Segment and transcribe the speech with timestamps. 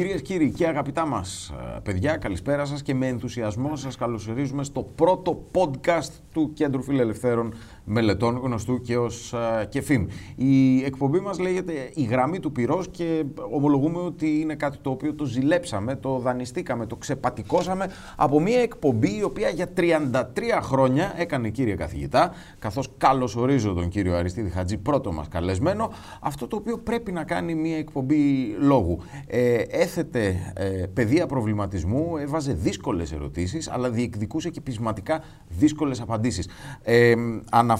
[0.00, 4.82] Κυρίες και κύριοι και αγαπητά μας παιδιά, καλησπέρα σας και με ενθουσιασμό σας καλωσορίζουμε στο
[4.82, 7.54] πρώτο podcast του Κέντρου Φιλελευθέρων
[7.92, 9.34] Μελετών, γνωστού και ως
[9.68, 10.06] ΚΕΦΙΜ.
[10.36, 15.14] Η εκπομπή μας λέγεται Η Γραμμή του Πυρός και ομολογούμε ότι είναι κάτι το οποίο
[15.14, 20.12] το ζηλέψαμε, το δανειστήκαμε, το ξεπατικώσαμε από μια εκπομπή η οποία για 33
[20.62, 26.56] χρόνια έκανε κύριε καθηγητά, καθώς καλωσορίζω τον κύριο Αριστίδη Χατζή, πρώτο μας καλεσμένο, αυτό το
[26.56, 28.98] οποίο πρέπει να κάνει μια εκπομπή λόγου.
[29.26, 36.48] Ε, έθετε ε, παιδεία προβληματισμού, έβαζε δύσκολες ερωτήσεις, αλλά διεκδικούσε και πεισματικά δύσκολες απαντήσεις.
[36.82, 37.14] Ε,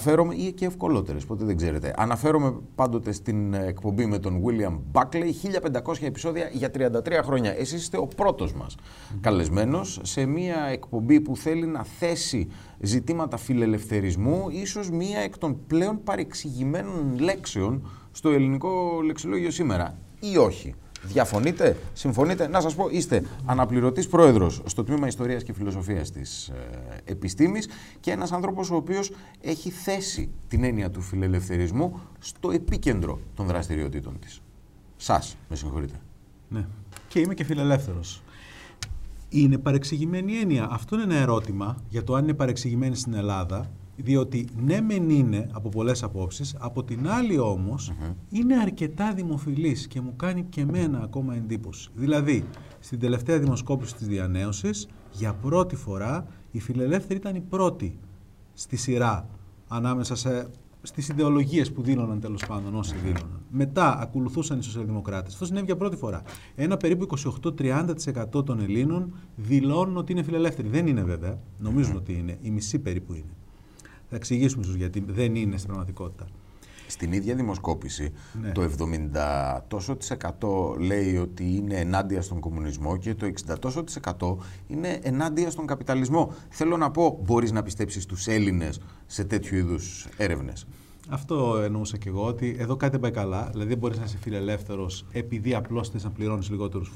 [0.01, 1.93] αναφέρομαι, ή και ευκολότερες, ποτέ δεν ξέρετε.
[1.97, 5.31] Αναφέρομαι πάντοτε στην εκπομπή με τον William Buckley,
[5.83, 7.51] 1500 επεισόδια για 33 χρόνια.
[7.57, 9.17] Εσείς είστε ο πρώτος μας mm.
[9.21, 12.47] καλεσμένος σε μια εκπομπή που θέλει να θέσει
[12.79, 19.97] ζητήματα φιλελευθερισμού, ίσως μία εκ των πλέον παρεξηγημένων λέξεων στο ελληνικό λεξιλόγιο σήμερα.
[20.19, 20.75] Ή όχι.
[21.03, 27.11] Διαφωνείτε, συμφωνείτε; Να σας πω, είστε αναπληρωτής πρόεδρος στο Τμήμα Ιστορίας και Φιλοσοφίας της ε,
[27.11, 27.67] Επιστήμης
[27.99, 34.19] και ένας άνθρωπος ο οποίος έχει θέσει την έννοια του φιλελευθερισμού στο επίκεντρο των δραστηριοτήτων
[34.19, 34.41] της.
[34.97, 35.95] Σας, με συγχωρείτε.
[36.49, 36.65] Ναι.
[37.07, 38.23] Και είμαι και φιλελεύθερος.
[39.29, 40.67] Είναι παρεξηγημένη έννοια.
[40.71, 43.71] Αυτό είναι ένα ερώτημα για το αν είναι παρεξηγημένη στην Ελλάδα
[44.03, 47.39] διότι ναι μεν είναι από πολλές απόψεις, από την άλλη
[48.29, 51.89] είναι αρκετά δημοφιλής και μου κάνει και εμένα ακόμα εντύπωση.
[51.93, 52.43] Δηλαδή,
[52.79, 57.99] στην τελευταία δημοσκόπηση της διανέωσης, για πρώτη φορά η φιλελεύθερη ήταν η πρώτη
[58.53, 59.29] στη σειρά
[59.67, 60.49] ανάμεσα σε,
[60.81, 63.41] στις ιδεολογίες που δήλωναν τέλος πάντων όσοι δήλωναν.
[63.49, 65.33] Μετά ακολουθούσαν οι σοσιαλδημοκράτες.
[65.33, 66.21] Αυτό συνέβη για πρώτη φορά.
[66.55, 67.07] Ένα περίπου
[67.57, 70.67] 28-30% των Ελλήνων δηλώνουν ότι είναι φιλελεύθεροι.
[70.67, 71.39] Δεν είναι βέβαια.
[71.59, 72.37] Νομίζουν ότι είναι.
[72.41, 73.35] Η μισή περίπου είναι.
[74.11, 76.27] Θα εξηγήσουμε ίσω γιατί δεν είναι στην πραγματικότητα.
[76.87, 78.11] Στην ίδια δημοσκόπηση
[78.41, 78.51] ναι.
[78.51, 78.69] το
[79.15, 79.97] 70 τόσο
[80.79, 83.83] λέει ότι είναι ενάντια στον κομμουνισμό και το 60 τόσο
[84.67, 86.33] είναι ενάντια στον καπιταλισμό.
[86.49, 90.67] Θέλω να πω, μπορείς να πιστέψεις τους Έλληνες σε τέτοιου είδους έρευνες;
[91.09, 93.49] Αυτό εννοούσα και εγώ, ότι εδώ κάτι δεν πάει καλά.
[93.51, 96.89] Δηλαδή δεν μπορείς να είσαι φιλελεύθερος επειδή απλώς θες να πληρώνεις λιγότερους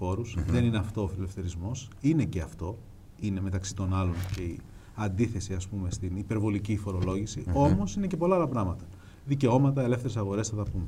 [0.47, 1.71] Δεν είναι αυτό ο φιλελευθερισμό.
[2.01, 2.77] Είναι και αυτό.
[3.19, 4.59] Είναι μεταξύ των άλλων και η
[4.95, 7.53] αντίθεση ας πούμε στην υπερβολική φορολόγηση, mm-hmm.
[7.53, 8.83] όμως είναι και πολλά άλλα πράγματα.
[9.25, 10.87] Δικαιώματα, ελεύθερες αγορές θα τα πούμε.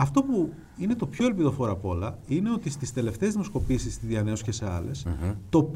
[0.00, 4.44] Αυτό που είναι το πιο ελπιδοφόρο από όλα είναι ότι στις τελευταίες δημοσκοπήσεις στη Διανέωση
[4.44, 5.06] και σε άλλες
[5.48, 5.70] το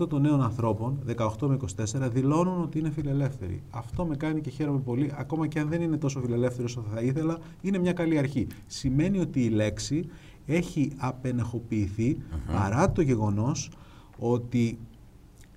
[0.00, 1.56] 50% των νέων ανθρώπων, 18 με
[2.04, 3.62] 24, δηλώνουν ότι είναι φιλελεύθεροι.
[3.70, 7.00] Αυτό με κάνει και χαίρομαι πολύ, ακόμα και αν δεν είναι τόσο φιλελεύθερο όσο θα
[7.00, 8.46] ήθελα, είναι μια καλή αρχή.
[8.66, 10.08] Σημαίνει ότι η λέξη
[10.46, 12.16] έχει απενεχοποιηθεί
[12.46, 13.70] παρά το γεγονός
[14.18, 14.78] ότι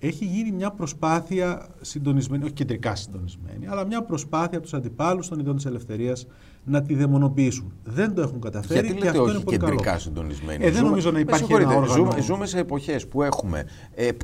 [0.00, 5.38] έχει γίνει μια προσπάθεια συντονισμένη, όχι κεντρικά συντονισμένη, αλλά μια προσπάθεια από τους αντιπάλους των
[5.38, 6.26] ιδιών της ελευθερίας
[6.64, 7.72] να τη δαιμονοποιήσουν.
[7.84, 9.98] Δεν το έχουν καταφέρει Γιατί και αυτό όχι είναι πολύ κεντρικά καλό.
[9.98, 11.86] συντονισμένη; Ε, δεν νομίζω να υπάρχει ένα όργανο.
[11.86, 13.64] Ζούμε, ζούμε σε εποχές που έχουμε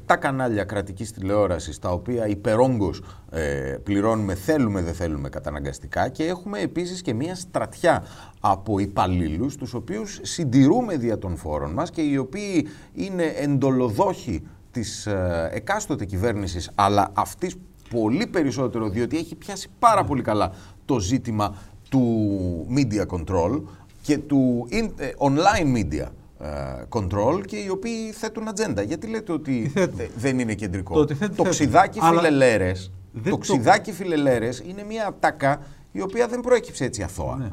[0.07, 2.91] 7 κανάλια κρατικής τηλεόρασης, τα οποία υπερόγκω
[3.31, 8.05] ε, πληρώνουμε, θέλουμε δεν θέλουμε καταναγκαστικά, και έχουμε επίσης και μια στρατιά
[8.41, 14.43] από υπαλλήλους, τους οποίους συντηρούμε δια των φόρων μας και οι οποίοι είναι εντολοδόχοι
[14.75, 17.57] της ε, εκάστοτε κυβέρνησης, αλλά αυτής
[17.91, 20.09] πολύ περισσότερο, διότι έχει πιάσει πάρα ναι.
[20.09, 20.53] πολύ καλά
[20.85, 21.57] το ζήτημα
[21.89, 23.62] του media control
[24.03, 26.07] και του ε, online media
[26.39, 26.49] ε,
[26.89, 28.83] control και οι οποίοι θέτουν ατζέντα.
[28.83, 29.73] Γιατί λέτε ότι
[30.17, 31.05] δεν είναι κεντρικό.
[31.05, 32.93] Το, το ξιδάκι φιλελέρες,
[33.31, 35.61] το ξιδάκι φιλελέρες είναι μια ατάκα
[35.93, 37.37] η οποία δεν προέκυψε έτσι αθώα.
[37.37, 37.49] Ναι,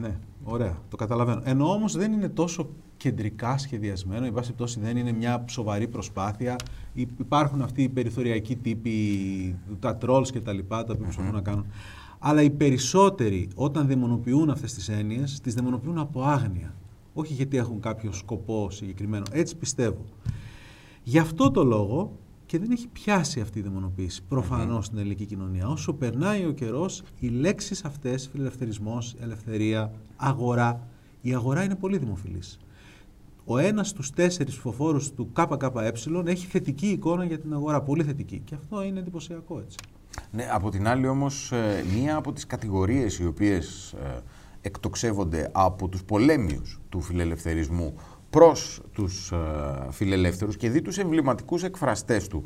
[0.00, 1.40] ναι ωραία, το καταλαβαίνω.
[1.44, 2.68] Ενώ όμως δεν είναι τόσο
[3.00, 6.56] κεντρικά σχεδιασμένο, η βάση πτώση δεν είναι μια σοβαρή προσπάθεια.
[6.94, 11.66] Υπάρχουν αυτοί οι περιθωριακοί τύποι, τα trolls και τα λοιπά, τα οποία προσπαθούν να κάνουν.
[12.18, 16.74] Αλλά οι περισσότεροι όταν δαιμονοποιούν αυτές τις έννοιες, τις δαιμονοποιούν από άγνοια.
[17.14, 19.24] Όχι γιατί έχουν κάποιο σκοπό συγκεκριμένο.
[19.32, 20.04] Έτσι πιστεύω.
[21.02, 22.12] Γι' αυτό το λόγο
[22.46, 25.68] και δεν έχει πιάσει αυτή η δαιμονοποίηση προφανώς στην ελληνική κοινωνία.
[25.68, 30.86] Όσο περνάει ο καιρός, οι λέξεις αυτές, φιλελευθερισμός, ελευθερία, αγορά,
[31.20, 32.58] η αγορά είναι πολύ δημοφιλής
[33.44, 35.70] ο ένας στους τέσσερις ψηφοφόρου του ΚΚΕ
[36.24, 37.82] έχει θετική εικόνα για την αγορά.
[37.82, 38.42] Πολύ θετική.
[38.44, 39.76] Και αυτό είναι εντυπωσιακό έτσι.
[40.30, 44.20] Ναι, από την άλλη όμως, ε, μία από τις κατηγορίες οι οποίες ε,
[44.60, 47.94] εκτοξεύονται από τους πολέμιους του φιλελευθερισμού
[48.30, 49.36] προς τους ε,
[49.90, 52.44] φιλελεύθερους και δει τους εμβληματικούς εκφραστές του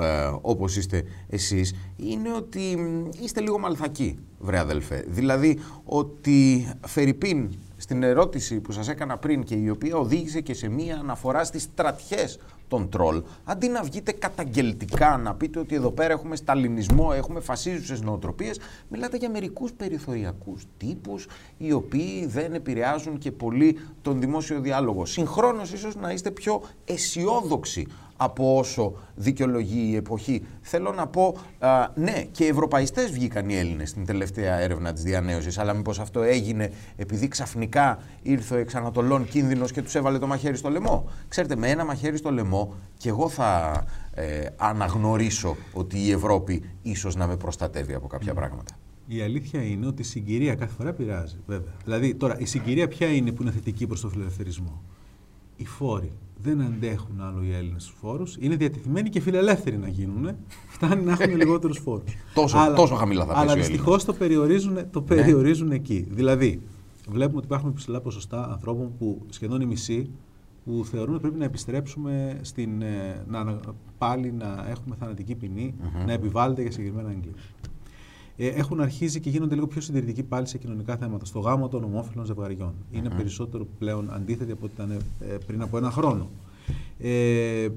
[0.00, 2.76] ε, όπως είστε εσείς είναι ότι
[3.22, 7.50] είστε λίγο μαλθακοί βρε αδελφέ δηλαδή ότι Φερρυπίν
[7.86, 11.62] στην ερώτηση που σας έκανα πριν και η οποία οδήγησε και σε μία αναφορά στις
[11.62, 12.38] στρατιές
[12.68, 18.02] των τρόλ, αντί να βγείτε καταγγελτικά, να πείτε ότι εδώ πέρα έχουμε σταλινισμό, έχουμε φασίζουσες
[18.02, 21.26] νοοτροπίες, μιλάτε για μερικούς περιθωριακούς τύπους,
[21.58, 25.04] οι οποίοι δεν επηρεάζουν και πολύ τον δημόσιο διάλογο.
[25.04, 27.86] Συγχρόνως ίσως να είστε πιο αισιόδοξοι
[28.16, 30.42] από όσο δικαιολογεί η εποχή.
[30.60, 35.02] Θέλω να πω, α, ναι, και οι ευρωπαϊστές βγήκαν οι Έλληνες στην τελευταία έρευνα της
[35.02, 40.26] διανέωσης, αλλά μήπως αυτό έγινε επειδή ξαφνικά ήρθε ο εξανατολών κίνδυνος και τους έβαλε το
[40.26, 41.08] μαχαίρι στο λαιμό.
[41.28, 43.84] Ξέρετε, με ένα μαχαίρι στο λαιμό και εγώ θα
[44.14, 48.76] ε, αναγνωρίσω ότι η Ευρώπη ίσως να με προστατεύει από κάποια πράγματα.
[49.06, 51.72] Η αλήθεια είναι ότι η συγκυρία κάθε φορά πειράζει, βέβαια.
[51.84, 54.82] Δηλαδή, τώρα, η συγκυρία ποια είναι που είναι θετική προς τον φιλελευθερισμό;
[55.56, 56.12] Οι φόροι
[56.42, 58.36] δεν αντέχουν άλλο οι Έλληνες του φόρους.
[58.40, 60.30] Είναι διατεθειμένοι και φιλελεύθεροι να γίνουν.
[60.68, 62.16] Φτάνει να έχουν λιγότερους φόρους.
[62.34, 63.68] Τόσο, αλλά, τόσο χαμηλά θα πέσει Αλλά ο Έλληνας.
[63.70, 66.06] δυστυχώς το περιορίζουν, το περιορίζουν εκεί.
[66.10, 66.60] Δηλαδή,
[67.08, 70.10] βλέπουμε ότι υπάρχουν υψηλά ποσοστά ανθρώπων που σχεδόν οι μισοί
[70.64, 73.60] που θεωρούν ότι πρέπει να επιστρέψουμε στην, ε, να, ανα-
[73.98, 75.74] πάλι να έχουμε θανατική ποινή,
[76.06, 77.40] να επιβάλλεται για συγκεκριμένα εγκλήματα.
[78.36, 81.24] Ε, έχουν αρχίσει και γίνονται λίγο πιο συντηρητικοί πάλι σε κοινωνικά θέματα.
[81.24, 82.74] Στο γάμο των ομόφυλων ζευγαριών.
[82.90, 84.90] Είναι περισσότερο πλέον αντίθετοι από ό,τι ήταν
[85.20, 86.30] ε, πριν από ένα χρόνο.
[86.98, 87.68] Ε,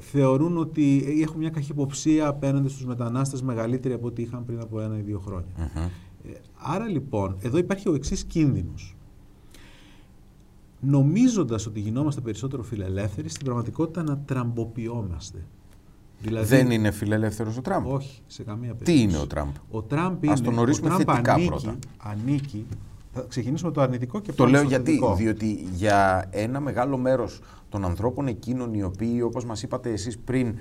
[0.00, 4.98] θεωρούν ότι έχουν μια καχυποψία απέναντι στους μετανάστες μεγαλύτερη από ό,τι είχαν πριν από ένα
[4.98, 5.70] ή δύο χρόνια.
[6.24, 8.96] Ε, άρα λοιπόν, εδώ υπάρχει ο εξής κίνδυνος.
[10.80, 15.44] Νομίζοντας ότι γινόμαστε περισσότερο φιλελεύθεροι, στην πραγματικότητα να τραμποποιόμαστε.
[16.20, 17.86] Δηλαδή, Δεν είναι φιλελεύθερος ο Τραμπ.
[17.86, 18.96] όχι, σε καμία περίπτωση.
[18.98, 20.48] Τι είναι ο Τραμπ; Ο Τραμπ Ας είναι.
[20.48, 21.78] τον ορίσουμε ο Τραμπ θετικά ανήκει, πρώτα.
[21.96, 22.66] Ανήκει.
[23.12, 25.14] Θα ξεκινήσουμε το αρνητικό και Το πάμε λέω στο γιατί, θετικό.
[25.14, 30.54] διότι για ένα μεγάλο μέρος των ανθρώπων εκείνων οι οποίοι, όπως μας είπατε εσείς πριν,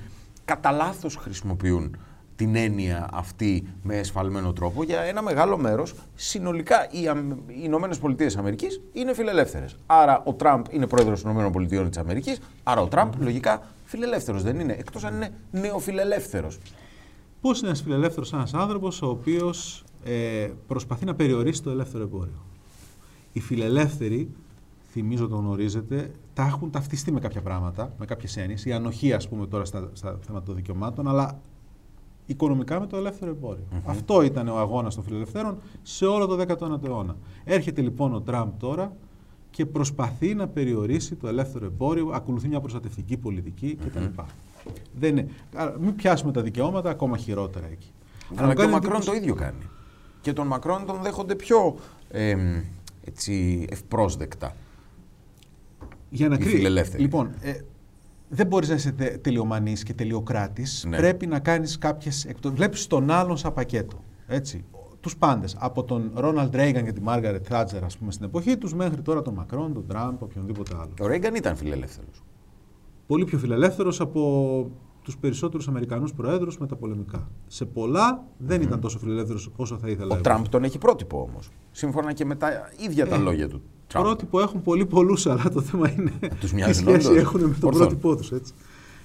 [0.45, 1.97] κατά λάθος χρησιμοποιούν
[2.35, 7.97] την έννοια αυτή με εσφαλμένο τρόπο, για ένα μεγάλο μέρος συνολικά οι, Αμ- οι Ηνωμένες
[7.99, 9.75] Πολιτείες Αμερικής είναι φιλελεύθερες.
[9.85, 14.43] Άρα ο Τραμπ είναι πρόεδρος των Ηνωμένων Πολιτείων της Αμερικής, άρα ο Τραμπ λογικά φιλελεύθερος
[14.43, 16.57] δεν είναι, εκτός αν είναι νεοφιλελεύθερος.
[17.41, 22.45] Πώς είναι ένας φιλελεύθερος ένας άνθρωπος ο οποίος ε, προσπαθεί να περιορίσει το ελεύθερο εμπόριο;
[23.31, 24.29] Οι φιλελεύθεροι,
[24.91, 28.65] θυμίζω το γνωρίζετε, τα έχουν ταυτιστεί με κάποια πράγματα, με κάποιες έννοιες.
[28.65, 31.39] Η ανοχή, ας πούμε, τώρα στα, στα θέματα των δικαιωμάτων, αλλά
[32.25, 33.63] οικονομικά με το ελεύθερο εμπόριο.
[33.85, 37.15] Αυτό ήταν ο αγώνας των φιλελευθέρων σε όλο το 19ο αιώνα.
[37.43, 38.95] Έρχεται λοιπόν ο Τραμπ τώρα
[39.55, 44.03] και προσπαθεί να περιορίσει το ελεύθερο εμπόριο, ακολουθεί μια προστατευτική πολιτική κτλ.
[44.99, 45.27] Δεν είναι.
[45.53, 47.91] Άρα, μην πιάσουμε τα δικαιώματα ακόμα χειρότερα εκεί.
[48.35, 49.69] Αλλά μου και ο κάνει Μακρόν εντύπωση- το ίδιο κάνει.
[50.21, 51.75] Και τον Μακρόν τον δέχονται πιο
[52.09, 52.61] εμ,
[53.05, 54.55] έτσι, ευπρόσδεκτα.
[56.09, 56.53] Για να οι κρίνει.
[56.55, 57.01] φιλελεύθεροι.
[57.01, 57.53] Λοιπόν, ε,
[58.29, 60.85] δεν μπορείς να είσαι τε, τελειομανής και τελειοκράτης.
[60.87, 60.97] Ναι.
[60.97, 62.27] Πρέπει να κάνεις κάποιες.
[62.45, 64.03] Βλέπεις τον άλλον σαν πακέτο.
[64.27, 64.63] Έτσι.
[65.05, 65.55] Τους πάντες.
[65.59, 69.21] Από τον Ρόναλντ Ρέιγκαν και τη Μάργαρετ Θάτζερ, ας πούμε, στην εποχή τους, μέχρι τώρα
[69.21, 70.89] τον Μακρόν, τον Τραμπ, οποιονδήποτε άλλο.
[71.01, 72.23] Ο Ρέγκαν ήταν φιλελεύθερος.
[73.07, 74.69] Πολύ πιο φιλελεύθερος από
[75.01, 77.27] τους περισσότερους Αμερικανούς προέδρους με τα πολεμικά.
[77.47, 80.09] Σε πολλά δεν ήταν τόσο φιλελεύθερος όσο θα ήθελα.
[80.09, 80.23] Ο εγώ.
[80.23, 81.49] Τραμπ τον έχει πρότυπο όμως.
[81.71, 82.49] Σύμφωνα και με τα
[82.85, 83.61] ίδια τα Ε, λόγια του.
[83.87, 84.03] Τραμπ.
[84.03, 87.21] Πρότυπο έχουν πολύ πολλούς, αλλά το θέμα είναι τους τι μοιάζουν σχέση όντως.
[87.21, 87.81] έχουν με το Ορθόν.
[87.87, 88.31] πρότυπό τους.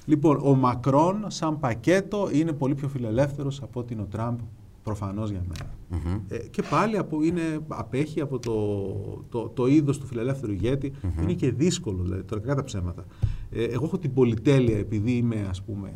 [0.05, 4.39] Λοιπόν, ο Μακρόν σαν πακέτο είναι πολύ πιο φιλελεύθερος από ότι είναι ο Τραμπ
[4.83, 5.75] προφανώς για μένα.
[5.89, 6.21] Μμμ.
[6.29, 10.93] Ε, και πάλι από, είναι, απέχει από το, το, το είδος του φιλελεύθερου ηγέτη.
[11.23, 13.05] Είναι και δύσκολο, δηλαδή, τώρα κακά τα ψέματα.
[13.51, 15.93] Ε, εγώ έχω την πολυτέλεια, επειδή είμαι, ας πούμε,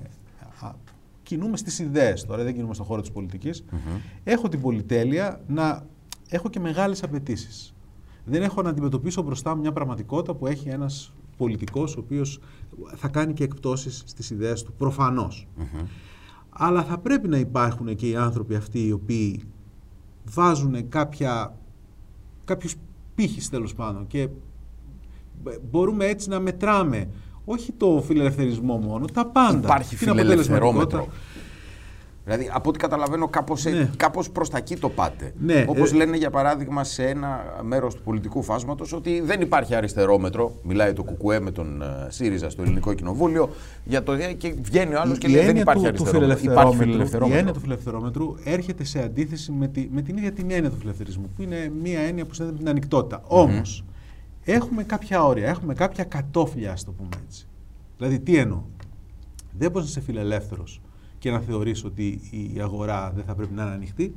[0.60, 0.70] α,
[1.22, 3.64] κινούμε στις ιδέες τώρα, δεν κινούμε στον χώρο της πολιτικης
[4.24, 5.86] Έχω την πολυτέλεια να
[6.28, 7.74] έχω και μεγάλες απαιτήσεις.
[8.24, 12.40] Δεν έχω να αντιμετωπίσω μπροστά μου μια πραγματικότητα που έχει ένας πολιτικός ο οποίος
[12.94, 15.46] θα κάνει και εκπτώσεις στις ιδέες του, προφανώς.
[16.56, 19.42] Αλλά θα πρέπει να υπάρχουν και οι άνθρωποι αυτοί οι οποίοι
[20.24, 21.58] βάζουν κάποια,
[22.44, 22.74] κάποιους
[23.14, 24.28] πύχης τέλος πάντων και
[25.70, 27.08] μπορούμε έτσι να μετράμε
[27.44, 29.58] όχι το φιλελευθερισμό μόνο, τα πάντα.
[29.58, 31.08] Υπάρχει Την φιλελευθερόμετρο.
[32.24, 32.32] Αποτελεσματικότητα.
[32.36, 33.90] Δηλαδή, από ό,τι καταλαβαίνω, κάπως, Ναι.
[33.96, 35.32] κάπως προς τα εκεί το πάτε.
[35.38, 39.74] Ναι, Όπως ε- λένε, για παράδειγμα, σε ένα μέρος του πολιτικού φάσματος, ότι δεν υπάρχει
[39.74, 40.52] αριστερόμετρο.
[40.62, 43.50] Μιλάει το Κουκουέ με τον ε, ΣΥΡΙΖΑ στο Ελληνικό Κοινοβούλιο
[43.84, 46.50] για το, και βγαίνει ο άλλος και Η λέει δεν έννοια υπάρχει του, του αριστερόμετρο.
[46.52, 47.38] Υπάρχει φιλελευθερόμετρου, η φιλελευθερόμετρο.
[47.38, 51.30] έννοια του φιλελευθερόμετρου έρχεται σε αντίθεση με, τη, με την ίδια την έννοια του φιλελευθερισμού,
[51.36, 53.22] που είναι μια έννοια που συνδέεται με την ανοιχτότητα.
[53.26, 53.84] Όμως,
[54.44, 57.46] έχουμε κάποια όρια, έχουμε κάποια κατόφλια, ας το πούμε έτσι.
[57.96, 58.62] Δηλαδή, τι εννοώ;
[59.58, 60.80] Δεν μπορείς να είσαι φιλελεύθερος
[61.24, 62.20] και να θεωρείς ότι
[62.54, 64.14] η αγορά δεν θα πρέπει να είναι ανοιχτή.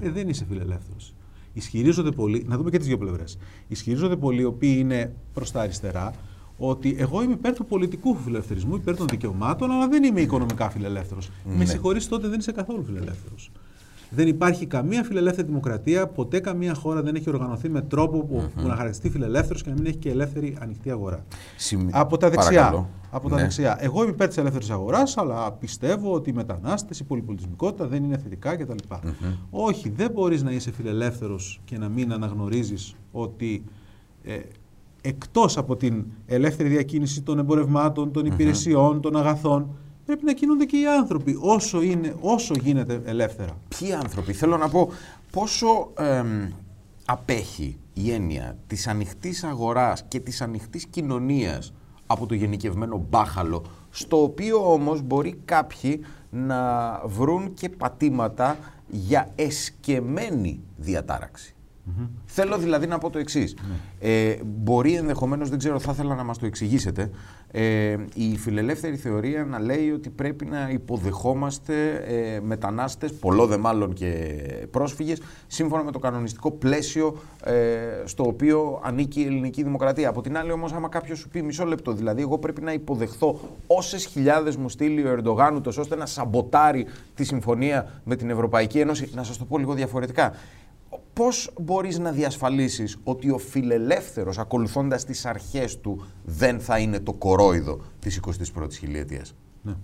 [0.00, 1.14] Ε, δεν είσαι φιλελεύθερος.
[1.52, 3.38] Ισχυρίζονται πολλοί, να δούμε και τις δύο πλευρές.
[3.68, 6.12] Ισχυρίζονται πολλοί, οι οποίοι είναι προς τα αριστερά,
[6.56, 11.30] ότι εγώ είμαι υπέρ του πολιτικού φιλελευθερισμού, υπέρ των δικαιωμάτων, αλλά δεν είμαι οικονομικά φιλελεύθερος.
[11.44, 11.64] Με Ναι.
[11.64, 13.50] συγχωρείς τότε δεν είσαι καθόλου φιλελεύθερος.
[14.14, 18.60] Δεν υπάρχει καμία φιλελεύθερη δημοκρατία, ποτέ καμία χώρα δεν έχει οργανωθεί με τρόπο που, που
[18.62, 21.24] να χαρακτηριστεί φιλελεύθερος και να μην έχει και ελεύθερη ανοιχτή αγορά.
[21.56, 22.50] Συμ- Από τα δεξιά.
[22.58, 22.88] Παρακαλώ.
[23.10, 23.40] Από τα Ναι.
[23.40, 23.76] δεξιά.
[23.80, 28.16] Εγώ είμαι υπέρ της ελεύθερης αγοράς, αλλά πιστεύω ότι οι μετανάστες, η πολυπολιτισμικότητα δεν είναι
[28.16, 28.76] θετικά κτλ.
[29.50, 33.64] Όχι, δεν μπορείς να είσαι φιλελεύθερος και να μην αναγνωρίζεις ότι
[34.24, 34.38] ε,
[35.00, 39.68] εκτός από την ελεύθερη διακίνηση των εμπορευμάτων, των υπηρεσιών, των αγαθών,
[40.06, 43.56] πρέπει να κινούνται και οι άνθρωποι όσο, είναι, όσο γίνεται ελεύθερα.
[43.78, 44.88] Ποιοι άνθρωποι, θέλω να πω
[45.30, 46.48] πόσο εμ,
[47.04, 51.72] απέχει η έννοια της ανοιχτής αγοράς και της ανοιχτής κοινωνίας
[52.06, 60.60] από το γενικευμένο μπάχαλο, στο οποίο όμως μπορεί κάποιοι να βρουν και πατήματα για εσκεμμένη
[60.76, 61.54] διατάραξη.
[62.24, 63.56] Θέλω δηλαδή να πω το εξής.
[64.00, 67.10] Ε, μπορεί ενδεχομένως, δεν ξέρω, θα ήθελα να μας το εξηγήσετε.
[67.54, 73.92] Ε, η φιλελεύθερη θεωρία να λέει ότι πρέπει να υποδεχόμαστε ε, μετανάστες, πολλό δε μάλλον
[73.92, 74.38] και
[74.70, 77.52] πρόσφυγες, σύμφωνα με το κανονιστικό πλαίσιο ε,
[78.04, 80.08] στο οποίο ανήκει η ελληνική δημοκρατία.
[80.08, 83.40] Από την άλλη, όμως, άμα κάποιος σου πει μισό λεπτό, δηλαδή, εγώ πρέπει να υποδεχθώ
[83.66, 88.78] όσες χιλιάδες μου στείλει ο Ερντογάν, ούτως ώστε να σαμποτάρει τη συμφωνία με την Ευρωπαϊκή
[88.78, 89.10] Ένωση.
[89.14, 90.32] Να σας το πω λίγο διαφορετικά.
[91.12, 97.12] Πώς μπορείς να διασφαλίσεις ότι ο φιλελεύθερος ακολουθώντας τις αρχές του δεν θα είναι το
[97.12, 99.34] κορόιδο της 21ης χιλιετίας;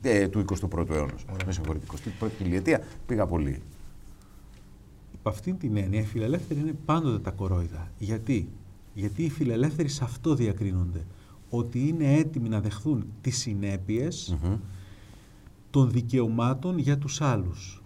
[0.02, 1.24] Ε, του 21ου αιώνας.
[1.46, 1.86] Με συγχωρείτε,
[2.20, 3.62] 21η χιλιετία πήγα πολύ.
[5.12, 7.90] Υπ' αυτήν την έννοια, οι φιλελεύθεροι είναι πάντοτε τα κορόιδα.
[7.98, 8.48] Γιατί;
[8.94, 11.04] Γιατί οι φιλελεύθεροι σε αυτό διακρίνονται.
[11.50, 14.36] Ότι είναι έτοιμοι να δεχθούν τις συνέπειες
[15.70, 17.82] των δικαιωμάτων για τους άλλους.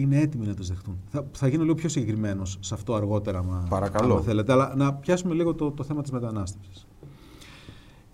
[0.00, 0.98] Είναι έτοιμοι να τους δεχτούν.
[1.06, 4.12] Θα, θα γίνω λίγο πιο συγκεκριμένος σε αυτό αργότερα, μα, Παρακαλώ.
[4.12, 4.52] άμα θέλετε.
[4.52, 6.86] Αλλά να πιάσουμε λίγο το, το θέμα της μετανάστευσης.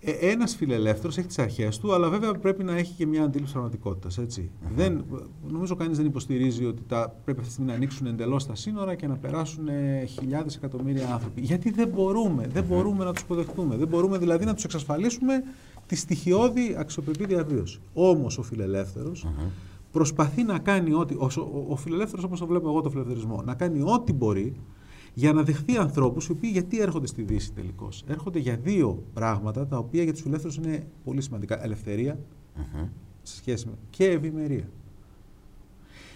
[0.07, 3.53] Ε, ένας φιλελεύθερος έχει τις αρχές του, αλλά βέβαια πρέπει να έχει και μια αντίληψη
[3.53, 4.51] πραγματικότητας, έτσι.
[4.75, 5.05] Δεν,
[5.47, 8.95] νομίζω κανείς δεν υποστηρίζει ότι τα, πρέπει αυτή τη στιγμή να ανοίξουν εντελώς τα σύνορα
[8.95, 11.41] και να περάσουν ε, χιλιάδες εκατομμύρια άνθρωποι.
[11.41, 13.75] Γιατί δεν μπορούμε, δεν μπορούμε να τους υποδεχτούμε.
[13.75, 15.43] Δεν μπορούμε δηλαδή να τους εξασφαλίσουμε
[15.87, 17.79] τη στοιχειώδη αξιοπρεπή διαβίωση.
[17.93, 19.27] Όμως ο φιλελεύθερος
[19.95, 21.13] προσπαθεί να κάνει ό,τι.
[21.13, 24.53] Ο, ο, ο φιλελεύθερος, όπως το βλέπω εγώ το φιλελευθερισμό, να κάνει ό,τι μπορεί
[25.13, 28.03] για να δεχθεί ανθρώπους οι οποίοι γιατί έρχονται στη Δύση τελικώς.
[28.07, 31.63] Έρχονται για δύο πράγματα τα οποία για τους φιλελεύθερους είναι πολύ σημαντικά.
[31.63, 32.19] Ελευθερία
[33.23, 34.69] σε σχέση με και ευημερία.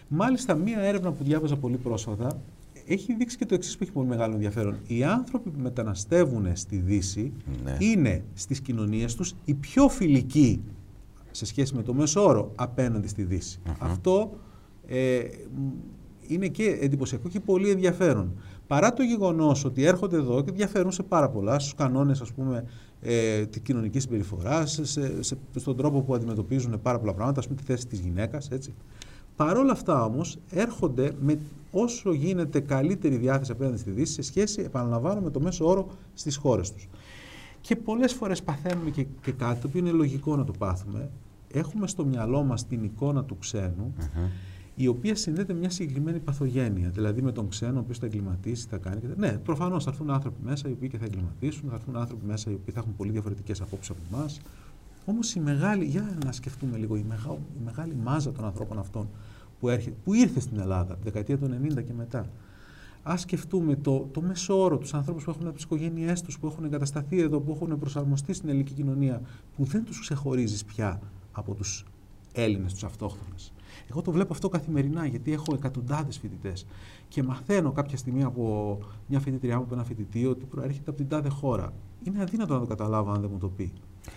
[0.08, 2.42] Μάλιστα, μία έρευνα που διάβαζα πολύ πρόσφατα
[2.88, 4.76] έχει δείξει και το εξής που έχει πολύ μεγάλο ενδιαφέρον.
[4.88, 7.32] Οι άνθρωποι που μεταναστεύουν στη Δύση
[7.64, 7.78] Ναι.
[7.80, 10.62] είναι στις κοινωνίες τους οι πιο φιλικοί
[11.32, 13.60] σε σχέση με το μέσο όρο απέναντι στη Δύση.
[13.80, 14.32] Αυτό
[14.88, 15.20] ε,
[15.56, 15.68] μ,
[16.28, 18.34] είναι και εντυπωσιακό και πολύ ενδιαφέρον.
[18.68, 22.66] Παρά το γεγονός ότι έρχονται εδώ και διαφέρουν σε πάρα πολλά, στους κανόνες ας πούμε
[23.02, 27.46] ε, της κοινωνικής συμπεριφοράς, σε, σε, σε- στον τρόπο που αντιμετωπίζουν πάρα πολλά πράγματα, ας
[27.48, 28.74] πούμε τη θέση της γυναίκας, έτσι.
[29.36, 31.40] Παρ' όλα αυτά όμως έρχονται με
[31.72, 36.36] όσο γίνεται καλύτερη διάθεση απέναντι στη Δύση σε σχέση, επαναλαμβάνω, με το μέσο όρο στις
[36.36, 36.88] χώρες τους.
[37.62, 41.10] Και πολλές φορές παθαίνουμε και, και κάτι το οποίο είναι λογικό να το πάθουμε.
[41.54, 43.94] Έχουμε στο μυαλό μας την εικόνα του ξένου,
[44.76, 46.90] η οποία συνδέεται με μια συγκεκριμένη παθογένεια.
[46.90, 49.02] Δηλαδή με τον ξένο, ο οποίος θα εγκληματίσει, θα κάνει.
[49.02, 51.96] και τα- Ναι, προφανώς θα έρθουν άνθρωποι μέσα οι οποίοι και θα εγκληματίσουν, θα έρθουν
[51.96, 54.40] άνθρωποι μέσα οι οποίοι θα έχουν πολύ διαφορετικές απόψεις από εμάς.
[55.06, 59.08] Όμως η μεγάλη, για να σκεφτούμε λίγο, η, μεγα, η μεγάλη μάζα των ανθρώπων αυτών
[59.60, 62.26] που, έρχε, που ήρθε στην Ελλάδα τη δεκαετία του 90 και μετά.
[63.12, 66.48] Α σκεφτούμε το, το μέσο όρο, τους ανθρώπους που έχουν από τις οικογένειές τους, που
[66.48, 69.22] έχουν εγκατασταθεί εδώ, που έχουν προσαρμοστεί στην ελληνική κοινωνία,
[69.56, 71.02] που δεν τους ξεχωρίζεις πια
[71.32, 71.86] από τους
[72.32, 73.54] Έλληνες, τους αυτόχθονες.
[73.90, 76.66] Εγώ το βλέπω αυτό καθημερινά, γιατί έχω εκατοντάδες φοιτητές
[77.08, 81.08] και μαθαίνω κάποια στιγμή από μια φοιτητριά μου, από ένα φοιτητή, ότι προέρχεται από την
[81.08, 81.74] τάδε χώρα.
[82.04, 83.74] Είναι αδύνατο να το καταλάβω αν δεν μου το πει.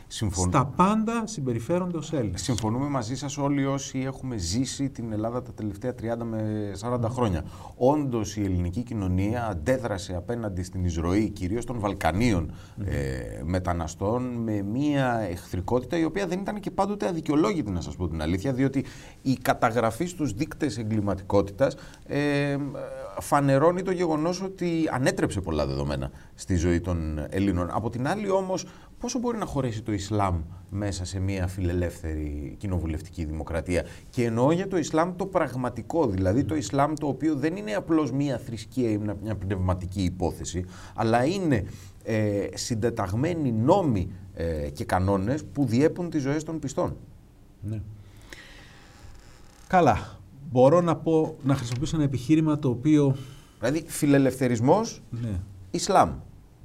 [0.07, 2.43] Συμφων- Στα πάντα συμπεριφέρονται ως Έλληνες.
[2.43, 7.45] Συμφωνούμε μαζί σας όλοι όσοι έχουμε ζήσει την Ελλάδα τα τελευταία 30 με 40 χρόνια.
[7.77, 12.53] Όντως η ελληνική κοινωνία αντέδρασε απέναντι στην εισρωή κυρίως των Βαλκανίων
[12.85, 18.09] ε, μεταναστών με μια εχθρικότητα η οποία δεν ήταν και πάντοτε αδικαιολόγητη να σας πω
[18.09, 18.85] την αλήθεια διότι
[19.23, 22.57] η καταγραφή στους δείκτες εγκληματικότητας ε,
[23.21, 27.69] φανερώνει το γεγονός ότι ανέτρεψε πολλά δεδομένα στη ζωή των Ελλήνων.
[27.73, 28.65] Από την άλλη όμως
[29.03, 30.41] πόσο μπορεί να χωρέσει το Ισλάμ
[30.71, 36.55] μέσα σε μια φιλελεύθερη κοινοβουλευτική δημοκρατία; Και εννοώ για το Ισλάμ το πραγματικό, δηλαδή το
[36.55, 41.65] Ισλάμ το οποίο δεν είναι απλώς μια θρησκεία ή μια- μια πνευματική υπόθεση, αλλά είναι
[42.05, 46.97] ε, συντεταγμένοι νόμοι ε, και κανόνες που διέπουν τις ζωές των πιστών.
[47.61, 47.81] Ναι.
[49.69, 50.19] Καλά.
[50.51, 53.17] Μπορώ να πω, να χρησιμοποιήσω ένα επιχείρημα το οποίο...
[53.59, 55.41] Δηλαδή φιλελευθερισμός, Ναι,
[55.71, 56.11] Ισλάμ.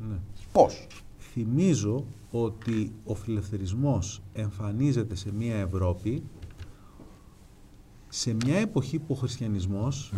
[0.09, 0.15] ναι.
[0.51, 0.87] Πώς;
[1.33, 6.23] Θυμίζω ότι ο φιλελευθερισμός εμφανίζεται σε μια Ευρώπη
[8.09, 10.13] σε μια εποχή που ο χριστιανισμος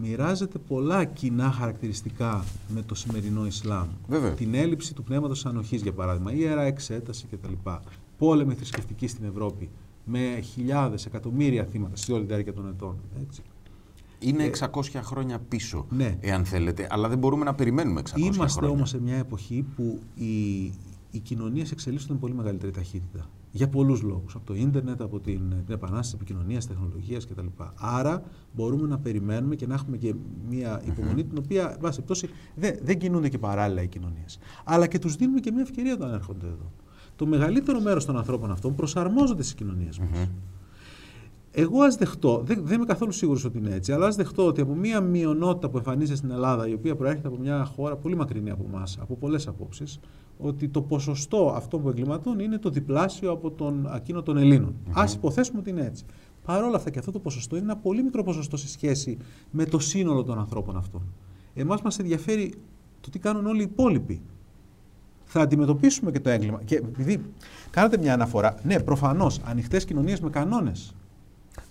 [0.00, 3.88] μοιράζεται πολλά κοινά χαρακτηριστικά με το σημερινό Ισλάμ.
[4.08, 4.30] Βέβαια.
[4.30, 7.52] Την έλλειψη του πνεύματος ανοχής, για παράδειγμα, η ιερά εξέταση κτλ.
[8.18, 9.70] Πόλεμοι θρησκευτικοί στην Ευρώπη
[10.04, 12.96] με χιλιάδες, εκατομμύρια θύματα σε όλη τη διάρκεια των ετών.
[13.20, 13.42] Έτσι.
[14.18, 16.18] Είναι 600 χρόνια πίσω, ναι.
[16.20, 18.32] εάν θέλετε, αλλά δεν μπορούμε να περιμένουμε 600 χρόνια.
[18.34, 20.72] Είμαστε όμως σε μια εποχή που οι,
[21.14, 23.30] οι κοινωνίες εξελίσσονται με πολύ μεγαλύτερη ταχύτητα.
[23.50, 24.34] Για πολλούς λόγους.
[24.34, 27.46] Από το ίντερνετ, από την, την επανάσταση της επικοινωνίας, τεχνολογίας κτλ.
[27.74, 28.22] Άρα
[28.54, 30.14] μπορούμε να περιμένουμε και να έχουμε και
[30.48, 34.38] μια υπομονή την οποία, βάση πτώση, δεν, δεν κινούνται και παράλληλα οι κοινωνίες.
[34.64, 36.72] Αλλά και τους δίνουμε και μια ευκαιρία όταν έρχονται εδώ.
[37.16, 40.28] Το μεγαλύτερο μέρος των ανθρώπων αυτών προσαρμόζονται στις κοινωνίες μας.
[41.56, 44.60] Εγώ ας δεχτώ, δεν, δεν είμαι καθόλου σίγουρος ότι είναι έτσι, αλλά ας δεχτώ ότι
[44.60, 48.50] από μια μειονότητα που εμφανίζεται στην Ελλάδα, η οποία προέρχεται από μια χώρα πολύ μακρινή
[48.50, 50.00] από εμάς, από πολλές απόψεις,
[50.38, 54.74] ότι το ποσοστό αυτών που εγκληματούν είναι το διπλάσιο από τον ακίνο των Ελλήνων.
[54.74, 55.00] Mm-hmm.
[55.00, 56.04] Α υποθέσουμε ότι είναι έτσι.
[56.44, 59.18] Παρ' όλα αυτά και αυτό το ποσοστό είναι ένα πολύ μικρό ποσοστό σε σχέση
[59.50, 61.02] με το σύνολο των ανθρώπων αυτών.
[61.54, 62.54] Εμάς μας ενδιαφέρει
[63.00, 64.20] το τι κάνουν όλοι οι υπόλοιποι.
[65.24, 66.60] Θα αντιμετωπίσουμε και το έγκλημα.
[66.64, 67.22] Και επειδή
[67.70, 70.94] κάνατε μια αναφορά, ναι, προφανώς ανοιχτές κοινωνίες με κανόνες.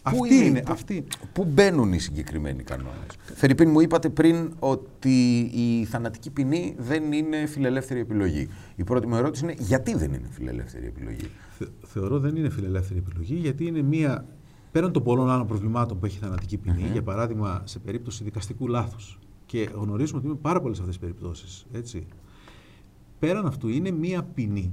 [0.05, 1.03] Αυτή είναι, είναι, αυτή.
[1.33, 7.45] Πού μπαίνουν οι συγκεκριμένοι κανόνες; Φερρυπίν, μου είπατε πριν ότι η θανατική ποινή δεν είναι
[7.45, 8.47] φιλελεύθερη επιλογή.
[8.75, 12.99] Η πρώτη μου ερώτηση είναι γιατί δεν είναι φιλελεύθερη επιλογή; Θε, θεωρώ δεν είναι φιλελεύθερη
[12.99, 14.25] επιλογή γιατί είναι μία.
[14.71, 16.91] Πέραν των πολλών άλλων προβλημάτων που έχει θανατική ποινή, mm-hmm.
[16.91, 19.19] για παράδειγμα σε περίπτωση δικαστικού λάθους.
[19.45, 21.65] Και γνωρίζουμε ότι είναι πάρα πολλές αυτές τις περιπτώσεις.
[23.19, 24.71] Πέραν αυτού, είναι μία ποινή.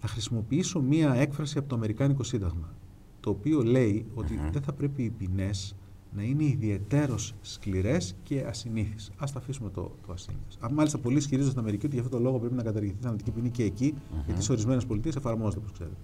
[0.00, 2.74] Θα χρησιμοποιήσω μία έκφραση από το Αμερικάνικο Σύνταγμα
[3.22, 5.74] το οποίο λέει ότι δεν θα πρέπει οι ποινές
[6.16, 9.10] να είναι ιδιαίτερω σκληρές και ασυνήθεις.
[9.16, 10.72] Α τα αφήσουμε το, το ασύνηθε.
[10.72, 13.30] Μάλιστα, πολλοί ισχυρίζονται στην Αμερική ότι για αυτόν τον λόγο πρέπει να καταργηθεί η θανατική
[13.30, 14.22] ποινή και εκεί, mm-hmm.
[14.26, 15.96] γιατί σε ορισμένες πολιτείες εφαρμόζεται, όπως ξέρετε.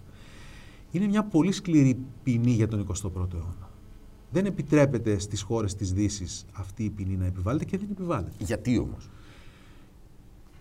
[0.91, 3.71] Είναι μια πολύ σκληρή ποινή για τον 21ο αιώνα.
[4.31, 8.33] Δεν επιτρέπεται στις χώρες της Δύσης αυτή η ποινή να επιβάλλεται και δεν επιβάλλεται.
[8.39, 9.11] Γιατί όμως;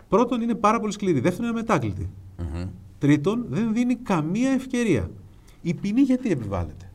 [0.10, 1.20] Πρώτον, είναι πάρα πολύ σκληρή.
[1.20, 2.10] Δεύτερον, είναι μετάκλητη.
[2.38, 2.68] Mm-hmm.
[2.98, 5.10] Τρίτον, δεν δίνει καμία ευκαιρία
[5.68, 6.92] η ποινή γιατί επιβάλλεται;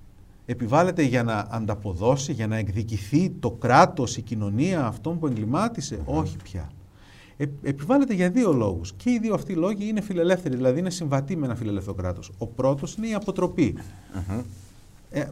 [0.47, 6.37] Επιβάλλεται για να ανταποδώσει, για να εκδικηθεί το κράτος, η κοινωνία αυτών που εγκλημάτισε; Όχι
[6.43, 6.71] πια.
[7.37, 8.93] Ε, επιβάλλεται για δύο λόγους.
[8.93, 12.31] Και οι δύο αυτοί λόγοι είναι φιλελεύθεροι, δηλαδή είναι συμβατοί με ένα φιλελεύθερο κράτος.
[12.39, 13.77] Ο πρώτος είναι η αποτροπή.
[15.11, 15.25] Ε,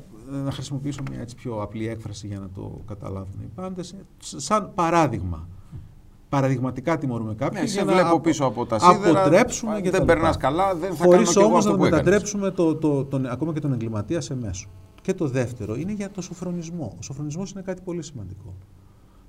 [0.44, 3.94] να χρησιμοποιήσω μια έτσι πιο απλή έκφραση για να το καταλάβουν οι πάντες.
[4.18, 5.48] Σαν παράδειγμα
[6.31, 7.62] παραδειγματικά τιμωρούμε κάποιον.
[7.62, 11.05] Ναι, για να βλέπω πίσω από τα σίδερα, αποτρέψουμε και δεν περνάς καλά, δεν θα
[11.05, 14.69] Χωρίς κάνω όμως να μετατρέψουμε το, το, τον, ακόμα και τον εγκληματία σε μέσο.
[15.03, 16.97] Και το δεύτερο είναι για το σοφρονισμό.
[16.99, 18.55] Ο σοφρονισμός είναι κάτι πολύ σημαντικό.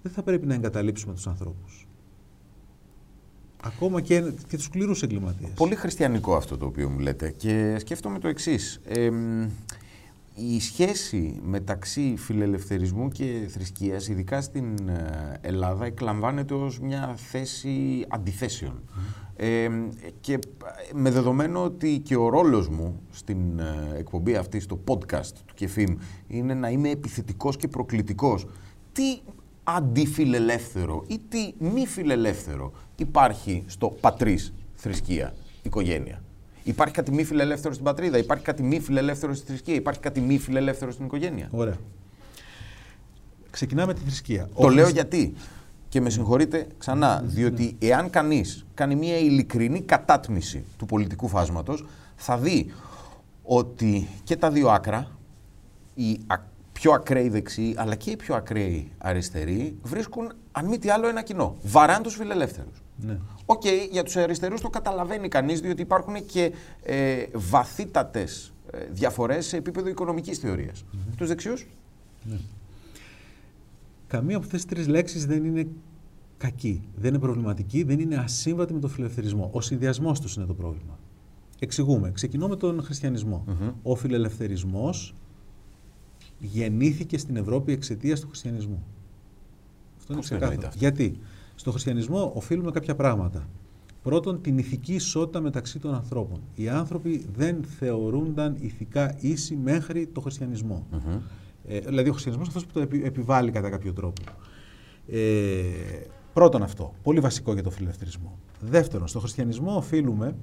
[0.01, 1.87] Δεν θα πρέπει να εγκαταλείψουμε τους ανθρώπους.
[3.63, 5.51] Ακόμα και, και τους σκληρούς εγκληματίες.
[5.55, 8.81] Πολύ χριστιανικό αυτό το οποίο μου λέτε και σκέφτομαι το εξής.
[8.85, 9.09] Ε,
[10.41, 18.83] η σχέση μεταξύ φιλελευθερισμού και θρησκείας, ειδικά στην ε, Ελλάδα, εκλαμβάνεται ως μια θέση αντιθέσεων.
[19.35, 19.69] Ε,
[20.19, 20.39] και
[20.93, 25.95] με δεδομένο ότι και ο ρόλος μου στην ε, εκπομπή αυτή, στο podcast του ΚΕΦΙΜ,
[26.27, 28.47] είναι να είμαι επιθετικός και προκλητικός.
[28.91, 29.19] Τι
[29.63, 36.23] αντιφιλελεύθερο ή τι μη φιλελεύθερο υπάρχει στο πατρίς θρησκεία, οικογένεια;
[36.63, 40.37] Υπάρχει κάτι μη φιλελεύθερο στην πατρίδα, υπάρχει κάτι μη φιλελεύθερο στη θρησκεία, υπάρχει κάτι μη
[40.37, 41.47] φιλελεύθερο στην οικογένεια.
[41.51, 41.75] Ωραία.
[43.49, 44.49] Ξεκινάμε τη θρησκεία.
[44.55, 45.33] Το λέω γιατί.
[45.89, 52.37] Και με συγχωρείτε ξανά, διότι εάν κανείς κάνει μια ειλικρινή κατάτμιση του πολιτικού φάσματος, θα
[52.37, 52.73] δει
[53.43, 55.07] ότι και τα δύο άκρα,
[55.93, 56.19] οι
[56.71, 61.21] πιο ακραίοι δεξιοί αλλά και οι πιο ακραίοι αριστεροί, βρίσκουν αν μη τι άλλο ένα
[61.21, 61.55] κοινό.
[61.61, 62.83] Βαράν τους φιλελεύθερους.
[63.05, 63.17] Ναι.
[63.45, 66.51] OK, okay, για τους αριστερούς το καταλαβαίνει κανείς, διότι υπάρχουν και
[66.83, 70.83] ε, βαθύτατες ε, διαφορές σε επίπεδο οικονομικής θεωρίας.
[70.83, 71.13] Mm-hmm.
[71.17, 71.67] Τους δεξιούς;
[72.23, 72.37] Ναι.
[74.07, 75.67] Καμία από αυτές τις τρεις λέξεις δεν είναι
[76.37, 79.49] κακή, δεν είναι προβληματική, δεν είναι ασύμβατη με τον φιλελευθερισμό.
[79.53, 80.99] Ο συνδυασμός τους είναι το πρόβλημα.
[81.59, 82.11] Εξηγούμε.
[82.11, 83.45] Ξεκινώ με τον χριστιανισμό.
[83.47, 83.73] Mm-hmm.
[83.83, 85.15] Ο φιλελευθερισμός
[86.39, 88.83] γεννήθηκε στην Ευρώπη εξαιτίας του χριστιανισμού.
[89.97, 90.69] Αυτό είναι ξεκάθαρο.
[90.75, 91.19] Γιατί;
[91.61, 93.47] Στο χριστιανισμό οφείλουμε κάποια πράγματα.
[94.03, 96.41] Πρώτον, την ηθική ισότητα μεταξύ των ανθρώπων.
[96.55, 100.87] Οι άνθρωποι δεν θεωρούνταν ηθικά ίσοι μέχρι το χριστιανισμό.
[101.67, 104.21] Ε, δηλαδή, ο χριστιανισμός αυτός που το επιβάλλει κατά κάποιο τρόπο.
[105.07, 105.61] Ε,
[106.33, 106.93] πρώτον αυτό.
[107.03, 108.39] Πολύ βασικό για το φιλελευθερισμό.
[108.59, 110.35] Δεύτερον, στο χριστιανισμό οφείλουμε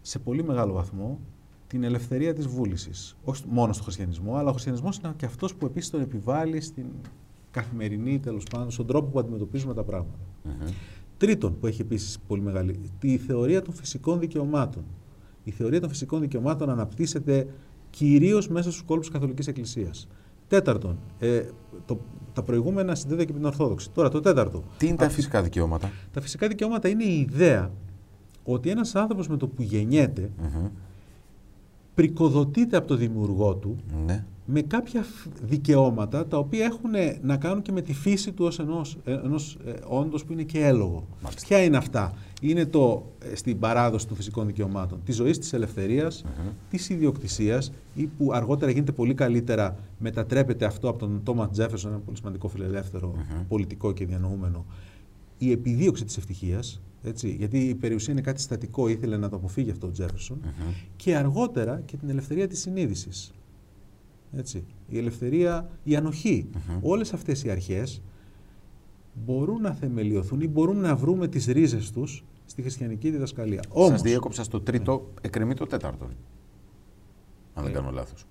[0.00, 1.20] σε πολύ μεγάλο βαθμό
[1.66, 3.16] την ελευθερία της βούλησης.
[3.24, 6.86] Όχι μόνο στο χριστιανισμό, αλλά ο χριστιανισμός είναι και αυτός που επίσης τον επιβάλλει στην
[7.54, 10.18] καθημερινή, τέλος πάντων, στον τρόπο που αντιμετωπίζουμε τα πράγματα.
[11.16, 14.84] Τρίτον, που έχει επίσης πολύ μεγάλη, τη θεωρία των φυσικών δικαιωμάτων.
[15.44, 17.46] Η θεωρία των φυσικών δικαιωμάτων αναπτύσσεται
[17.90, 20.08] κυρίως μέσα στους κόλπους τη Καθολικής Εκκλησίας.
[20.48, 21.42] Τέταρτον, ε,
[21.86, 22.00] το,
[22.32, 23.90] τα προηγούμενα συνδέονται και με την Ορθόδοξη.
[23.90, 24.62] Τώρα το τέταρτο.
[24.78, 27.70] Τι είναι τα φυσικά δικαιώματα; Τα φυσικά δικαιώματα είναι η ιδέα
[28.44, 30.30] ότι ένας άνθρωπος με το που γεννιεται
[31.94, 34.24] πρικοδοτείται από το δημιουργό του Ναι.
[34.44, 35.04] Με κάποια
[35.42, 36.90] δικαιώματα τα οποία έχουν
[37.22, 40.42] να κάνουν και με τη φύση του ως ενός, ε, ενός ε, όντως που είναι
[40.42, 41.06] και έλογο.
[41.22, 41.46] Μάλιστα.
[41.46, 46.24] Ποια είναι αυτά; Είναι το ε, στην παράδοση των φυσικών δικαιωμάτων της ζωής, της ελευθερίας,
[46.70, 52.00] της ιδιοκτησίας ή που αργότερα γίνεται πολύ καλύτερα μετατρέπεται αυτό από τον Τόμα Τζέφερσον, ένα
[52.00, 53.14] πολύ σημαντικό φιλελεύθερο
[53.48, 54.64] πολιτικό και διανοούμενο,
[55.38, 59.70] η επιδίωξη της ευτυχίας, έτσι, γιατί η περιουσία είναι κάτι στατικό, ήθελε να το αποφύγει
[59.70, 60.40] αυτό ο τζεφερσον
[60.96, 63.32] και αργότερα και την ελευθερία της συνείδησης.
[64.36, 64.64] Έτσι.
[64.88, 66.46] Η ελευθερία, η ανοχή.
[66.80, 68.02] Όλες αυτές οι αρχές
[69.24, 73.62] μπορούν να θεμελιωθούν ή μπορούν να βρούμε τις ρίζες τους στη χριστιανική διδασκαλία.
[73.62, 76.08] Σας Όμως, διέκοψα στο τρίτο, εκκρεμεί το τέταρτο.
[77.54, 77.74] Αν δεν Ε.
[77.74, 78.26] κάνω λάθος.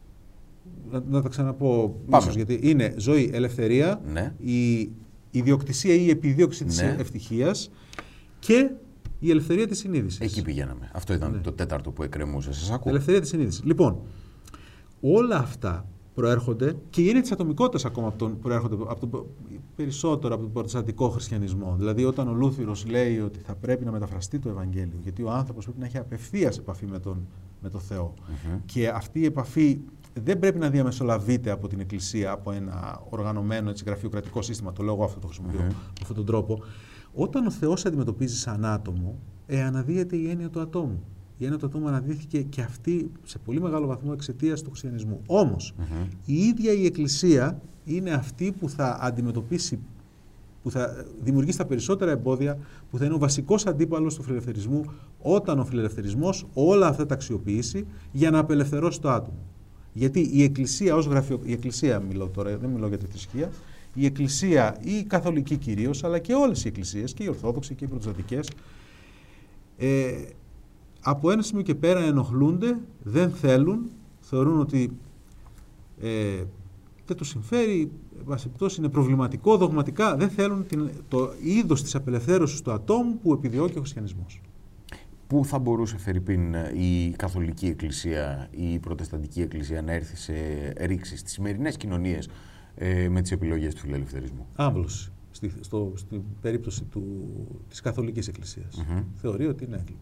[0.91, 2.23] να, να τα ξαναπώ Πάμε.
[2.23, 4.33] ίσως, γιατί είναι ζωή, ελευθερία, Ναι.
[4.39, 4.89] η
[5.31, 6.95] ιδιοκτησία ή η επιδίωξη της Ναι.
[6.99, 7.71] ευτυχίας
[8.39, 8.69] και
[9.19, 10.19] η ελευθερία της συνείδησης.
[10.19, 10.89] Εκεί πηγαίναμε.
[10.93, 11.37] Αυτό ήταν Ναι.
[11.37, 12.53] το τέταρτο που εκκρεμούσε.
[12.53, 12.91] Σας ακούω.
[12.91, 13.63] Ελευθερία της συνείδησης.
[13.63, 13.99] Λοιπόν,
[15.03, 19.25] όλα αυτά προέρχονται και είναι της ατομικότητας ακόμα από τον, προέρχονται από τον,
[19.75, 21.75] περισσότερο από τον πρωτοστατικό χριστιανισμό.
[21.77, 25.63] Δηλαδή, όταν ο Λούθυρος λέει ότι θα πρέπει να μεταφραστεί το Ευαγγέλιο, γιατί ο άνθρωπος
[25.63, 27.27] πρέπει να έχει απευθείας επαφή με τον,
[27.61, 28.13] με τον θεό.
[28.65, 29.79] Και αυτή η επαφή
[30.23, 34.73] δεν πρέπει να διαμεσολαβείται από την Εκκλησία, από ένα οργανωμένο έτσι, γραφειοκρατικό σύστημα.
[34.73, 36.59] Το λέω εγώ αυτό το χρησιμοποιώ με αυτόν τον τρόπο.
[37.13, 41.03] Όταν ο Θεός σε αντιμετωπίζει σαν άτομο, ε, αναδύεται η έννοια του ατόμου.
[41.43, 45.21] Η έννοια του ατόμου αναδύθηκε και αυτή σε πολύ μεγάλο βαθμό εξαιτίας του χριστιανισμού.
[45.27, 45.73] Όμως,
[46.25, 49.79] η ίδια η Εκκλησία είναι αυτή που θα αντιμετωπίσει,
[50.63, 52.57] που θα δημιουργήσει τα περισσότερα εμπόδια,
[52.89, 54.83] που θα είναι ο βασικός αντίπαλος του φιλελευθερισμού,
[55.19, 59.39] όταν ο φιλελευθερισμός όλα αυτά τα αξιοποιήσει για να απελευθερώσει το άτομο.
[59.93, 61.39] Γιατί η Εκκλησία ως γραφειο...
[61.43, 63.51] η Εκκλησία μιλώ τώρα, δεν μιλώ για τη θρησκεία,
[63.93, 67.87] η Εκκλησία, η Καθολική κυρίως, αλλά και όλες οι Εκκλησίες, και οι Ορθόδοξοι και οι
[67.87, 68.49] Πρωτοστατικές,
[69.77, 70.11] ε,
[71.03, 73.89] από ένα σημείο και πέρα ενοχλούνται, δεν θέλουν,
[74.19, 74.97] θεωρούν ότι
[76.01, 76.43] ε,
[77.05, 81.95] δεν τους συμφέρει, εν πάση περιπτώσει, είναι προβληματικό, δογματικά, δεν θέλουν την, το είδος της
[81.95, 84.41] απελευθέρωσης του ατόμου που επιδιώκει ο χριστιανισμός.
[85.27, 90.33] Πού θα μπορούσε, Φερρυπίν, η Καθολική Εκκλησία ή η Προτεσταντική Εκκλησία να έρθει σε
[90.77, 92.29] ρήξη στις σημερινές κοινωνίες
[92.75, 97.03] ε, με τις επιλογές του φιλελευθερισμού; Άμβλωση, στη, στο, στην περίπτωση του,
[97.69, 98.85] της Καθολικής Εκκλησίας.
[98.89, 99.03] Μμμ.
[99.13, 100.01] Θεωρεί ότι είναι έγκλημα.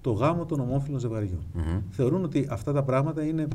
[0.00, 1.46] Το γάμο των ομόφυλων ζευγαριών.
[1.52, 1.80] Μμμ.
[1.90, 3.48] Θεωρούν ότι αυτά τα πράγματα είναι,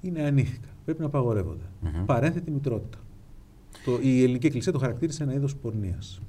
[0.00, 0.68] είναι ανήθικα.
[0.84, 1.64] Πρέπει να απαγορεύονται.
[1.80, 2.04] Μμμ.
[2.04, 2.98] Παρένθετη μητρότητα.
[3.84, 6.20] Το, η Ελληνική Εκκλησία το χαρακτήρισε ένα είδος πορνείας.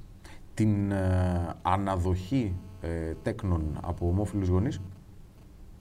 [0.54, 4.80] Την ε, αναδοχή ε, τέκνων από ομόφυλους γονείς.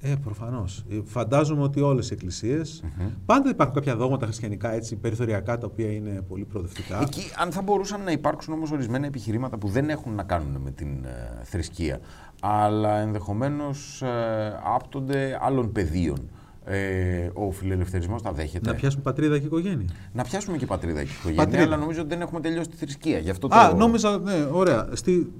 [0.03, 0.85] Ε, προφανώς.
[1.03, 2.83] Φαντάζομαι ότι όλες οι εκκλησίες.
[3.25, 7.01] Πάντα υπάρχουν κάποια δόγματα χριστιανικά έτσι, περιθωριακά τα οποία είναι πολύ προοδευτικά.
[7.01, 10.71] Εκεί, αν θα μπορούσαν να υπάρξουν όμως ορισμένα επιχειρήματα που δεν έχουν να κάνουν με
[10.71, 11.99] την ε, θρησκεία,
[12.41, 16.29] αλλά ενδεχομένως ε, άπτονται άλλων πεδίων.
[16.65, 18.69] Ε, ο φιλελευθερισμός τα δέχεται.
[18.69, 19.87] Να πιάσουν πατρίδα και οικογένεια.
[20.13, 21.63] Να πιάσουμε και πατρίδα και οικογένεια, Πατρίδα.
[21.63, 23.19] αλλά νομίζω ότι δεν έχουμε τελειώσει τη θρησκεία.
[23.19, 23.55] Γι' αυτό το...
[23.55, 24.87] Α, νόμιζα, ναι, ωραία.
[24.93, 25.31] Στη,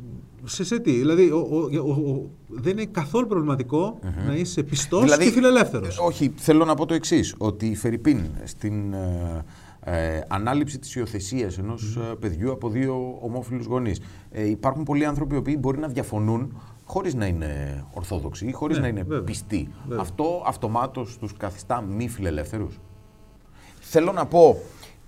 [0.44, 5.04] σε, σε τι, δηλαδή ο, ο, ο, ο- δεν είναι καθόλου προβληματικό να είσαι πιστός
[5.04, 5.98] Δηλαδή, και φιλελεύθερος.
[5.98, 9.44] ε, Όχι, θέλω να πω το εξής: Ότι η Φερρυπίν στην ε,
[9.84, 14.00] ε, ανάληψη της υιοθεσίας ενός παιδιού από δύο ομόφυλους γονείς.
[14.32, 18.76] Ε, υπάρχουν πολλοί άνθρωποι οι οποίοι μπορεί να διαφωνούν χωρίς να είναι ορθόδοξοι ή χωρίς
[18.78, 19.24] Ναι, να είναι βέβαια.
[19.24, 19.70] πιστοί.
[19.88, 20.02] Βέβαια.
[20.02, 22.80] Αυτό αυτομάτως τους καθιστά μη φιλελεύθερους.
[23.80, 24.58] Θέλω να πω,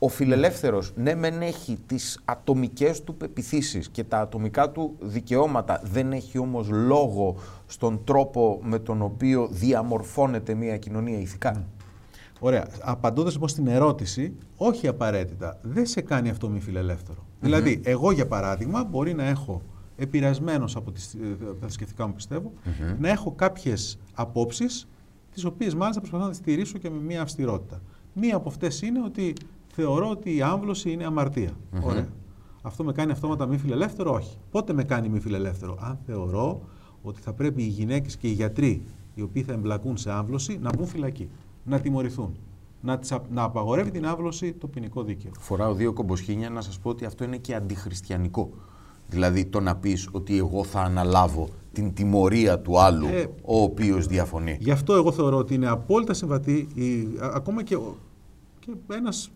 [0.04, 6.12] ο φιλελεύθερος ναι μεν έχει τις ατομικές του πεπιθήσεις και τα ατομικά του δικαιώματα, δεν
[6.12, 7.36] έχει όμως λόγο
[7.66, 11.66] στον τρόπο με τον οποίο διαμορφώνεται μια κοινωνία ηθικά.
[12.40, 12.68] Ωραία.
[12.82, 15.60] Απαντώντας λοιπόν στην ερώτηση, όχι απαραίτητα.
[15.62, 17.26] Δεν σε κάνει αυτό μη φιλελεύθερο.
[17.40, 19.62] Δηλαδή, εγώ για παράδειγμα μπορεί να έχω
[19.96, 22.54] επηρεασμένος από τις, ε, τα θρησκευτικά μου πιστεύω,
[23.00, 24.88] να έχω κάποιες απόψεις,
[25.34, 27.82] τις οποίες μάλιστα προσπαθώ να τις στηρίσω και με μία αυστηρότητα.
[28.14, 29.34] Μία από αυτές είναι ότι
[29.76, 31.52] θεωρώ ότι η άμβλωση είναι αμαρτία.
[31.84, 32.08] Ωραία.
[32.62, 34.38] Αυτό με κάνει αυτόματα μη φιλελεύθερο, όχι.
[34.52, 36.62] Πότε με κάνει μη φιλελεύθερο, αν θεωρώ
[37.02, 38.84] ότι θα πρέπει οι γυναίκες και οι γιατροί
[39.16, 41.30] οι οποίοι θα εμπλακούν σε άμβλωση να μπουν φυλακή,
[41.64, 42.36] να τιμωρηθούν.
[42.82, 45.32] Να, τις, α- να απαγορεύει την άμβλωση το ποινικό δίκαιο.
[45.40, 48.50] Φοράω δύο κομποσχήνια να σας πω ότι αυτό είναι και αντιχριστιανικό.
[49.08, 54.08] Δηλαδή το να πεις ότι εγώ θα αναλάβω την τιμωρία του άλλου Ε, ο οποίος
[54.08, 54.58] διαφωνεί.
[54.60, 57.96] Γι' αυτό εγώ θεωρώ ότι είναι απόλυτα συμβατή, η, α- ακόμα και, ο-
[58.60, 59.30] και ένας ε,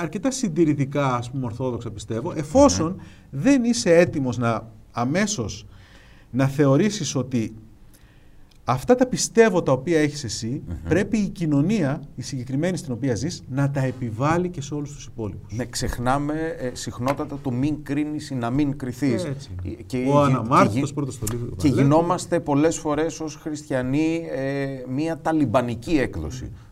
[0.00, 3.00] αρκετά συντηρητικά ας πούμε ορθόδοξα πιστεύω, εφόσον
[3.30, 5.66] δεν είσαι έτοιμος να αμέσως
[6.30, 7.54] να θεωρήσεις ότι
[8.64, 13.42] Αυτά τα πιστεύω τα οποία έχεις εσύ, πρέπει η κοινωνία, η συγκεκριμένη στην οποία ζεις,
[13.48, 15.52] να τα επιβάλλει και σε όλους τους υπόλοιπους.
[15.56, 19.24] Ναι, ξεχνάμε ε, συχνότατα το μην κρίνεις ή να μην κρυθείς.
[19.24, 19.50] Έτσι.
[19.86, 21.46] Και, Ο Αναμάρτητος και, γι- πρώτος στο λίγο.
[21.56, 26.52] και γινόμαστε πολλές φορές ως χριστιανοί ε, μια ταλιμπανική έκδοση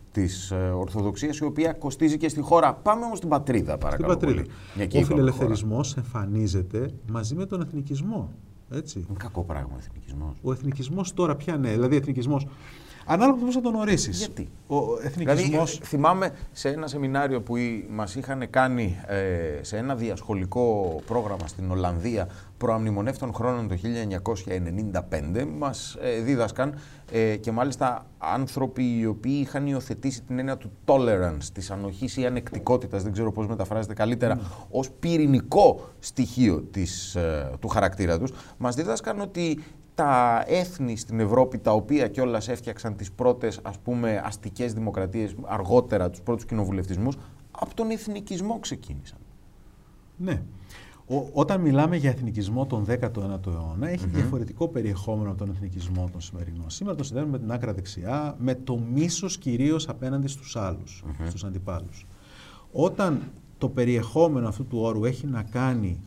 [0.51, 2.73] ε, Ορθοδοξίας η οποία κοστίζει και στη χώρα.
[2.73, 4.33] Πάμε όμως στην πατρίδα Στην παρακαλώ πατρίδα.
[4.41, 4.47] πολύ.
[4.75, 5.31] Μια και Ο είπαμε χώρα.
[5.31, 8.31] φιλελευθερισμός εμφανίζεται μαζί με τον εθνικισμό.
[8.71, 8.99] Έτσι.
[9.09, 10.35] Είναι κακό πράγμα ο εθνικισμός.
[10.41, 12.47] Ο εθνικισμός τώρα πια ναι, δηλαδή εθνικισμός.
[13.05, 14.17] Ανάλογα με πώς θα τον ορίσεις.
[14.17, 15.47] Γιατί; Ο εθνικισμός...
[15.71, 21.47] Δηλαδή, θυμάμαι σε ένα σεμινάριο που οι- μας είχαν κάνει ε, σε ένα διασχολικό πρόγραμμα
[21.47, 23.75] στην Ολλανδία προαμνημονεύτων χρόνων το
[25.39, 26.73] 1995, μας ε, δίδασκαν
[27.11, 32.25] ε, και μάλιστα άνθρωποι οι οποίοι είχαν υιοθετήσει την έννοια του tolerance, της ανοχής ή
[32.25, 38.75] ανεκτικότητας, δεν ξέρω πώς μεταφράζεται καλύτερα, ως πυρηνικό στοιχείο της, ε, του χαρακτήρα τους, μας
[38.75, 39.63] δίδασκαν ότι
[39.95, 46.09] τα έθνη στην Ευρώπη, τα οποία κιόλας έφτιαξαν τις πρώτες ας πούμε αστικές δημοκρατίες, αργότερα
[46.09, 47.17] τους πρώτους κοινοβουλευτισμούς,
[47.51, 49.17] από τον εθνικισμό ξεκίνησαν.
[50.17, 50.41] Ναι.
[51.07, 56.21] Ο, όταν μιλάμε για εθνικισμό τον 19ο αιώνα, έχει διαφορετικό περιεχόμενο από τον εθνικισμό των
[56.21, 56.69] σημερινών.
[56.69, 61.43] Σήμερα τον συνδέουμε με την άκρα δεξιά, με το μίσος κυρίως απέναντι στους άλλους, στους
[61.43, 62.07] αντιπάλους.
[62.71, 65.99] Όταν το περιεχόμενο αυτού του όρου έχει να κάνει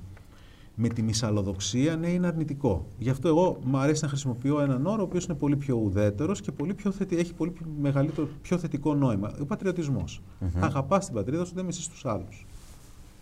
[0.74, 2.87] με τη μυσαλλοδοξία, ναι, είναι αρνητικό.
[2.98, 6.40] Γι' αυτό εγώ μου αρέσει να χρησιμοποιώ έναν όρο ο οποίος είναι πολύ πιο ουδέτερος
[6.40, 7.16] και πολύ πιο θετι...
[7.16, 9.32] έχει πολύ πιο μεγαλύτερο, πιο θετικό νόημα.
[9.40, 10.22] Ο πατριωτισμός.
[10.60, 12.46] Αγαπάς την πατρίδα σου, δεν μισείς τους άλλους.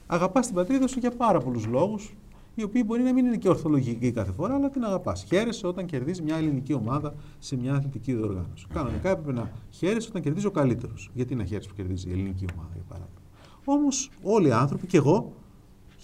[0.06, 2.14] Αγαπάς την πατρίδα σου για πάρα πολλούς λόγους,
[2.54, 5.24] οι οποίοι μπορεί να μην είναι και ορθολογικοί κάθε φορά, αλλά την αγαπάς.
[5.24, 8.66] Χαίρεσαι όταν κερδίζει μια ελληνική ομάδα σε μια αθλητική διοργάνωση.
[8.72, 11.10] Κανονικά έπρεπε να χαίρεσαι όταν κερδίζει ο καλύτερος.
[11.14, 13.20] Γιατί να χαίρεσαι που κερδίζει η ελληνική ομάδα, για παράδειγμα.
[13.64, 15.32] Όμως όλοι οι άνθρωποι, και εγώ,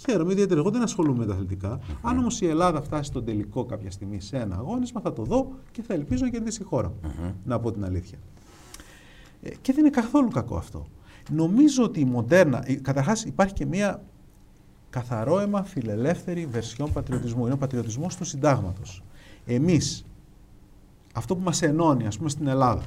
[0.06, 0.60] χαίρομαι ιδιαίτερα.
[0.60, 1.80] Εγώ δεν ασχολούμαι με τα αθλητικά.
[2.02, 5.50] Αν όμως η Ελλάδα φτάσει στον τελικό κάποια στιγμή σε ένα αγώνισμα, θα το δω
[5.70, 7.00] και θα ελπίζω να κερδίσει η χώρα μου.
[7.44, 8.18] Να πω την αλήθεια.
[9.42, 10.86] Ε, και δεν είναι καθόλου κακό αυτό.
[11.30, 14.02] Νομίζω ότι η μοντέρνα, καταρχάς υπάρχει και μία
[14.90, 17.44] καθαρόαιμα φιλελεύθερη βερσιόν πατριωτισμού.
[17.44, 19.02] Είναι ο πατριωτισμός του συντάγματος.
[19.46, 20.04] Εμείς,
[21.14, 22.82] αυτό που μας ενώνει, ας πούμε, στην Ελλάδα,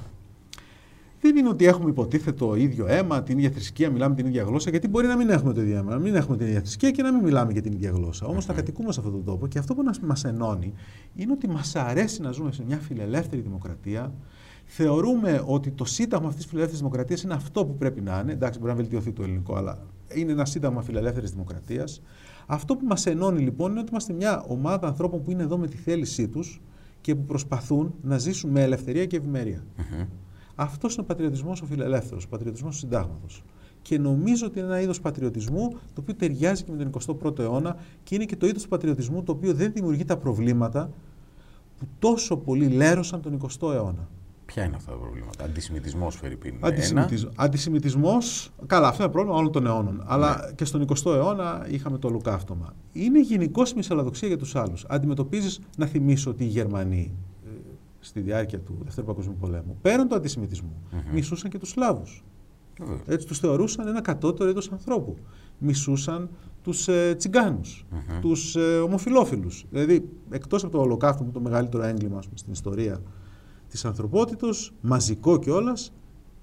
[1.22, 4.70] δεν είναι ότι έχουμε υποτίθετο το ίδιο αίμα, την ίδια θρησκεία, μιλάμε την ίδια γλώσσα,
[4.70, 7.02] γιατί μπορεί να μην έχουμε το ίδιο αίμα, να μην έχουμε την ίδια θρησκεία και
[7.02, 8.26] να μην μιλάμε για την ίδια γλώσσα.
[8.26, 10.74] Όμως θα κατοικούμε σε αυτόν τον τόπο και αυτό που μας ενώνει
[11.16, 14.14] είναι ότι μας αρέσει να ζούμε σε μια φιλελεύθερη δημοκρατία.
[14.66, 18.32] Θεωρούμε ότι το σύνταγμα αυτής της φιλελεύθερης δημοκρατίας είναι αυτό που πρέπει να είναι.
[18.32, 19.80] Εντάξει, μπορεί να βελτιωθεί το ελληνικό, αλλά
[20.14, 22.02] είναι ένα σύνταγμα φιλελεύθερης δημοκρατίας.
[22.46, 25.68] Αυτό που μας ενώνει λοιπόν είναι ότι είμαστε μια ομάδα ανθρώπων που είναι εδώ με
[25.68, 26.62] τη θέλησή τους
[27.02, 29.64] και που προσπαθούν να ζήσουν με ελευθερία και ευημερία.
[30.56, 33.44] Αυτός είναι ο πατριωτισμός ο φιλελεύθερος, ο πατριωτισμός του συντάγματος.
[33.82, 37.78] Και νομίζω ότι είναι ένα είδος πατριωτισμού το οποίο ταιριάζει και με τον 21ο αιώνα
[38.04, 40.90] και είναι και το είδος πατριωτισμού το οποίο δεν δημιουργεί τα προβλήματα
[41.80, 44.08] που τόσο πολύ λέρωσαν τον 20ο αιώνα.
[44.46, 46.56] Ποια είναι αυτά τα προβλήματα; Αντισημιτισμός, Φερρυπίν.
[46.60, 47.28] Αντισημιτισ...
[47.36, 48.52] Αντισημιτισμός.
[48.66, 50.04] Καλά, αυτό είναι πρόβλημα όλων των αιώνων.
[50.06, 52.74] Αλλά και στον 20ο αιώνα είχαμε το λουκαύτωμα.
[52.92, 54.86] Είναι γενικώς η μυσαλλοδοξία για τους άλλους.
[54.90, 57.31] Αντιμετωπίζεις, να θυμίσω ότι οι Γερμανοί ε,
[58.02, 61.14] στη διάρκεια του Δεύτερου Παγκοσμίου Πολέμου, πέραν του αντισημιτισμού, Μμμ.
[61.14, 62.24] μισούσαν και τους Σλάβους.
[62.80, 63.00] Βεβαίως.
[63.06, 65.18] Έτσι τους θεωρούσαν ένα κατώτερο είδος ανθρώπου.
[65.58, 66.30] Μισούσαν
[66.62, 68.20] τους ε, τσιγκάνους, Μμμ.
[68.22, 69.50] τους ε, ομοφυλόφιλου.
[69.70, 73.02] Δηλαδή, εκτός από το Ολοκαύτωμα, το μεγαλύτερο έγκλημα ας πούμε, στην ιστορία
[73.70, 74.48] της ανθρωπότητα,
[74.82, 75.92] μαζικό κιόλας,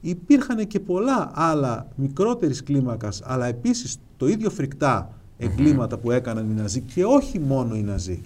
[0.01, 6.55] υπήρχαν και πολλά άλλα μικρότερης κλίμακας, αλλά επίσης το ίδιο φρικτά εγκλήματα που έκαναν οι
[6.55, 8.21] Ναζί και όχι μόνο οι Ναζί.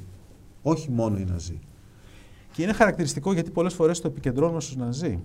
[0.63, 1.59] Όχι μόνο οι Ναζί.
[2.53, 5.19] Και είναι χαρακτηριστικό γιατί πολλές φορές το επικεντρώνουμε στους Ναζί.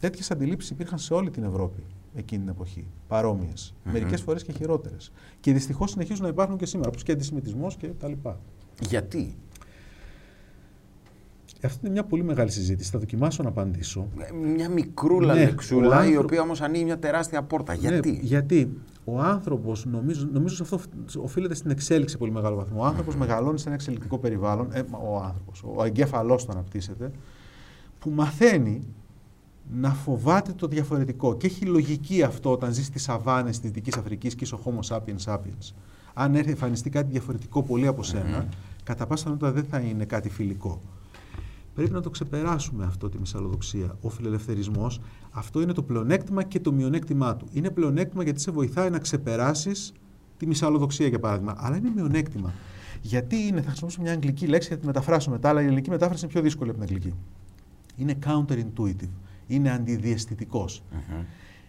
[0.00, 1.82] Τέτοιες αντιλήψεις υπήρχαν σε όλη την Ευρώπη
[2.14, 2.86] εκείνη την εποχή.
[3.08, 3.74] Παρόμοιες.
[3.84, 3.92] Μμμ.
[3.92, 5.12] Μερικές φορές και χειρότερες.
[5.40, 8.40] Και δυστυχώς συνεχίζουν να υπάρχουν και σήμερα, όπως και αντισημιτισμός και τα λοιπά.
[8.88, 9.36] Γιατί;
[11.62, 12.90] Αυτή είναι μια πολύ μεγάλη συζήτηση.
[12.90, 14.08] Θα δοκιμάσω να απαντήσω.
[14.18, 17.74] Ε, Μια μικρούλα Ναι, λεξούλα, ο η άνθρω- οποία όμως ανοίγει μια τεράστια πόρτα.
[17.74, 18.10] Γιατί.
[18.10, 20.78] Ναι, γιατί; ο άνθρωπος, νομίζω, νομίζω σε αυτό
[21.22, 22.80] οφείλεται στην εξέλιξη σε πολύ μεγάλο βαθμό.
[22.82, 24.68] Ο άνθρωπος μεγαλώνει σε ένα εξελικτικό περιβάλλον.
[24.72, 27.10] Ε, μα, ο άνθρωπος, ο εγκέφαλός του αναπτύσσεται,
[27.98, 28.82] που μαθαίνει
[29.74, 31.36] να φοβάται το διαφορετικό.
[31.36, 34.94] Και έχει λογική αυτό όταν ζει στις σαβάνες της Δυτικής Αφρικής και είσαι ο Homo
[34.96, 35.72] sapiens sapiens.
[36.14, 38.48] Αν έρθει εμφανιστεί κάτι διαφορετικό πολύ από σένα, Μμμ.
[38.84, 40.80] κατά πάσα πιθανότητα δεν θα είναι κάτι φιλικό.
[41.74, 43.96] Πρέπει να το ξεπεράσουμε αυτό τη μυσαλλοδοξία.
[44.00, 47.46] Ο φιλελευθερισμός, αυτό είναι το πλεονέκτημα και το μειονέκτημά του.
[47.52, 49.92] Είναι πλεονέκτημα γιατί σε βοηθάει να ξεπεράσεις
[50.36, 51.54] τη μυσαλλοδοξία, για παράδειγμα.
[51.56, 52.52] Αλλά είναι μειονέκτημα.
[53.00, 55.90] Γιατί είναι, θα χρησιμοποιήσω μια αγγλική λέξη για να τη μεταφράσω μετά, αλλά η ελληνική
[55.90, 57.16] μετάφραση είναι πιο δύσκολη από την αγγλική.
[57.96, 59.10] Είναι counterintuitive.
[59.46, 60.82] Είναι αντιδιαισθητικός.
[60.92, 61.24] Μμμ.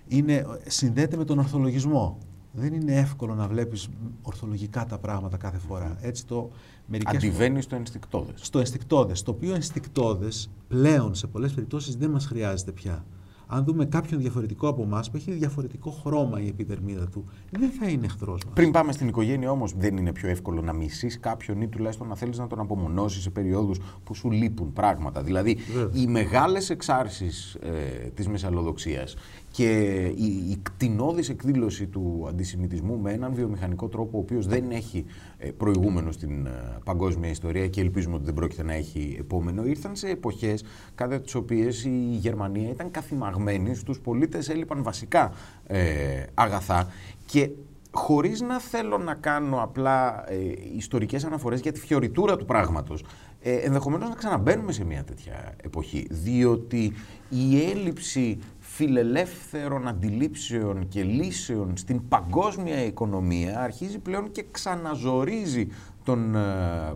[0.08, 2.18] Είναι, συνδέεται με τον ορθολογισμό.
[2.56, 3.90] Δεν είναι εύκολο να βλέπεις
[4.22, 5.98] ορθολογικά τα πράγματα κάθε φορά.
[6.02, 6.50] Έτσι το
[6.86, 8.40] μερικές Αντιβαίνει στο ενστικτόδες.
[8.42, 13.06] Στο ενστικτόδες, το οποίο ενστικτόδες πλέον σε πολλές περιπτώσεις δεν μας χρειάζεται πια
[13.48, 17.88] αν δούμε κάποιον διαφορετικό από εμάς που έχει διαφορετικό χρώμα η επιδερμίδα του, δεν θα
[17.88, 18.54] είναι εχθρός μας.
[18.54, 22.16] Πριν πάμε στην οικογένεια όμως, δεν είναι πιο εύκολο να μισείς κάποιον ή τουλάχιστον να
[22.16, 25.22] θέλεις να τον απομονώσεις σε περιόδους που σου λείπουν πράγματα.
[25.22, 25.58] Δηλαδή,
[25.94, 27.70] οι μεγάλες εξάρσεις ε,
[28.14, 29.16] της μεσαλλοδοξίας
[29.56, 29.72] και
[30.16, 35.06] η, η κτηνώδης εκδήλωση του αντισημιτισμού με έναν βιομηχανικό τρόπο ο οποίος δεν έχει
[35.38, 39.96] ε, προηγούμενο στην ε, παγκόσμια ιστορία και ελπίζουμε ότι δεν πρόκειται να έχει επόμενο, ήρθαν
[39.96, 40.64] σε εποχές
[40.96, 45.34] κατά τις οποίες η Γερμανία ήταν καθημαγμένη, στους πολίτες έλειπαν βασικά
[45.68, 46.88] ε, αγαθά
[47.26, 47.50] και
[47.96, 50.36] χωρίς να θέλω να κάνω απλά ε,
[50.76, 53.04] ιστορικές αναφορές για τη φιωριτούρα του πράγματος,
[53.42, 56.94] ε, ενδεχομένως να ξαναμπαίνουμε σε μια τέτοια εποχή, διότι
[57.30, 65.68] η έλλειψη φιλελεύθερων αντιλήψεων και λύσεων στην παγκόσμια οικονομία αρχίζει πλέον και ξαναζορίζει
[66.04, 66.40] τον ε,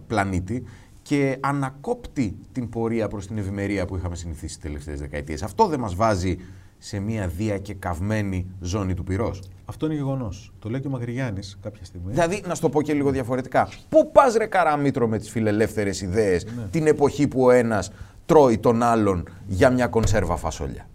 [0.08, 0.64] πλανήτη
[1.02, 5.44] και ανακόπτει την πορεία προς την ευημερία που είχαμε συνηθίσει τις τελευταίες δεκαετίες.
[5.44, 6.38] Αυτό δεν μας βάζει
[6.78, 9.42] σε μια διακεκαυμένη ζώνη του πυρός.
[9.70, 10.52] Αυτό είναι γεγονός.
[10.60, 12.12] Το λέει και ο Μακρυγιάννης κάποια στιγμή.
[12.12, 13.70] Δηλαδή, να σου το πω και λίγο διαφορετικά.
[13.90, 16.68] Πού πας ρε καραμίτρο με τις φιλελεύθερες ιδέες ναι.
[16.72, 17.92] την εποχή που ο ένας
[18.26, 20.90] τρώει τον άλλον για μια κονσέρβα φασόλια;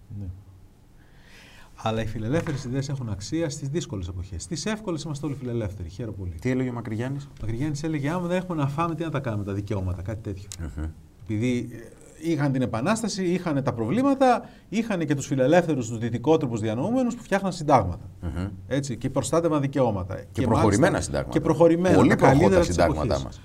[1.75, 4.43] Αλλά οι φιλελεύθερες ιδέες έχουν αξία στις δύσκολες εποχές.
[4.43, 5.89] Στις εύκολες είμαστε όλοι φιλελεύθεροι.
[5.89, 6.33] Χαίρομαι πολύ.
[6.41, 9.19] Τι έλεγε ο Μακρυγιάννης; Ο Μακρυγιάννης έλεγε: Άμα δεν έχουμε να φάμε, τι να τα
[9.19, 10.47] κάνουμε τα δικαιώματα, κάτι τέτοιο.
[10.59, 10.89] Uh-huh.
[11.23, 17.15] Επειδή ε, είχαν την Επανάσταση, είχαν τα προβλήματα, είχαν και τους φιλελεύθερους, τους δυτικότροπους διανοούμενους
[17.15, 18.09] που φτιάχναν συντάγματα.
[18.23, 18.49] Uh-huh.
[18.67, 20.15] Έτσι, και προστάτευαν δικαιώματα.
[20.15, 21.31] Και, και προχωρημένα συντάγματα.
[21.31, 21.95] Και προχωρημένα.
[21.95, 23.41] Πολύ τα συντάγματά μας.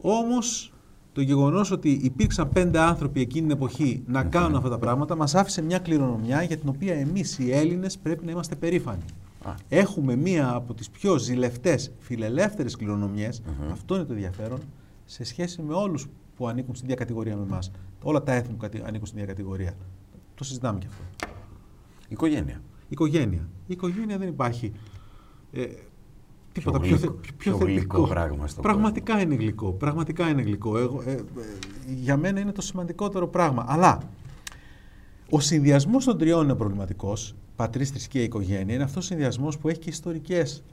[0.00, 0.72] Όμως
[1.12, 5.34] το γεγονός ότι υπήρξαν πέντε άνθρωποι εκείνη την εποχή να κάνουν αυτά τα πράγματα μας
[5.34, 9.02] άφησε μια κληρονομιά για την οποία εμείς οι Έλληνες πρέπει να είμαστε περήφανοι.
[9.68, 14.58] Έχουμε μία από τις πιο ζηλευτές φιλελεύθερες κληρονομιές, αυτό είναι το ενδιαφέρον,
[15.04, 17.70] σε σχέση με όλους που ανήκουν στην ίδια κατηγορία με εμάς.
[18.02, 19.72] Όλα τα έθνη που ανήκουν στην ίδια κατηγορία.
[20.34, 21.02] Το συζητάμε και αυτό.
[22.08, 22.62] Οικογένεια.
[22.88, 23.48] Οικογένεια.
[23.66, 24.72] Η οικογένεια δεν υπάρχει.
[25.52, 25.64] Ε,
[26.52, 29.32] Τίποτα πιο, πιο, πιο, πιο γλυκό πράγμα στο Πραγματικά κόσμο.
[29.32, 29.72] είναι γλυκό.
[29.72, 30.78] Πραγματικά είναι γλυκό.
[30.78, 31.22] Εγώ, ε, ε,
[31.86, 33.64] για μένα είναι το σημαντικότερο πράγμα.
[33.68, 34.02] Αλλά
[35.30, 37.34] ο συνδυασμός των τριών είναι προβληματικός.
[37.56, 38.74] Πατρί, θρησκεία, οικογένεια.
[38.74, 40.64] Είναι αυτός ο συνδυασμός που έχει και ιστορικές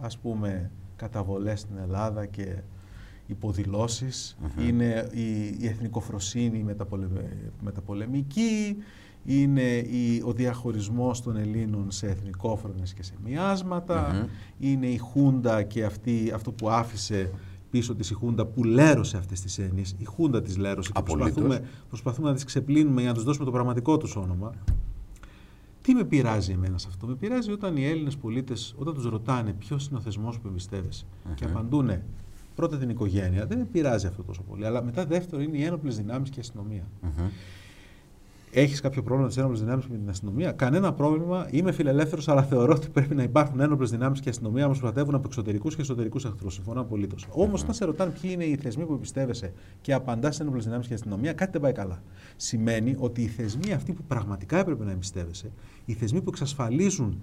[0.95, 2.62] καταβολές στην Ελλάδα και
[3.27, 4.38] υποδηλώσεις.
[4.41, 4.67] Mm-hmm.
[4.67, 6.65] Είναι η, η εθνικοφροσύνη
[7.62, 8.77] μεταπολεμική
[9.25, 15.83] είναι η, ο διαχωρισμός των Ελλήνων σε εθνικόφρονες και σε μοιάσματα, είναι η Χούντα και
[15.83, 17.31] αυτή, αυτό που άφησε
[17.69, 21.62] πίσω της η Χούντα που λέρωσε αυτές τις έννοιες, η Χούντα της λέρωσε και προσπαθούμε,
[21.88, 24.53] προσπαθούμε να τις ξεπλύνουμε για να τους δώσουμε το πραγματικό τους όνομα.
[25.81, 29.53] Τι με πειράζει εμένα σε αυτό; Με πειράζει όταν οι Έλληνες πολίτες, όταν τους ρωτάνε
[29.53, 31.05] ποιος είναι ο θεσμός που εμπιστεύεσαι
[31.36, 31.89] και απαντούν
[32.55, 34.65] πρώτα την οικογένεια, δεν με πειράζει αυτό τόσο πολύ.
[34.65, 36.83] Αλλά μετά δεύτερο είναι οι ένοπλες δυνάμεις και η αστυνομία.
[38.55, 41.47] Έχεις κάποιο πρόβλημα με τις ένοπλες δυνάμεις με την αστυνομία; Κανένα πρόβλημα.
[41.51, 45.27] Είμαι φιλελεύθερος, αλλά θεωρώ ότι πρέπει να υπάρχουν ένοπλες δυνάμεις και αστυνομία που προστατεύουν από
[45.27, 46.53] εξωτερικούς και εσωτερικούς εχθρούς.
[46.53, 47.27] Συμφωνώ απολύτως.
[47.31, 50.87] Όμως, όταν σε ρωτάνε ποιοι είναι οι θεσμοί που εμπιστεύεσαι και απαντάς σε ένοπλες δυνάμεις
[50.87, 52.03] και αστυνομία, κάτι δεν πάει καλά.
[52.35, 55.51] Σημαίνει ότι οι θεσμοί αυτοί που πραγματικά έπρεπε να εμπιστεύεσαι,
[55.85, 57.21] οι θεσμοί που εξασφαλίζουν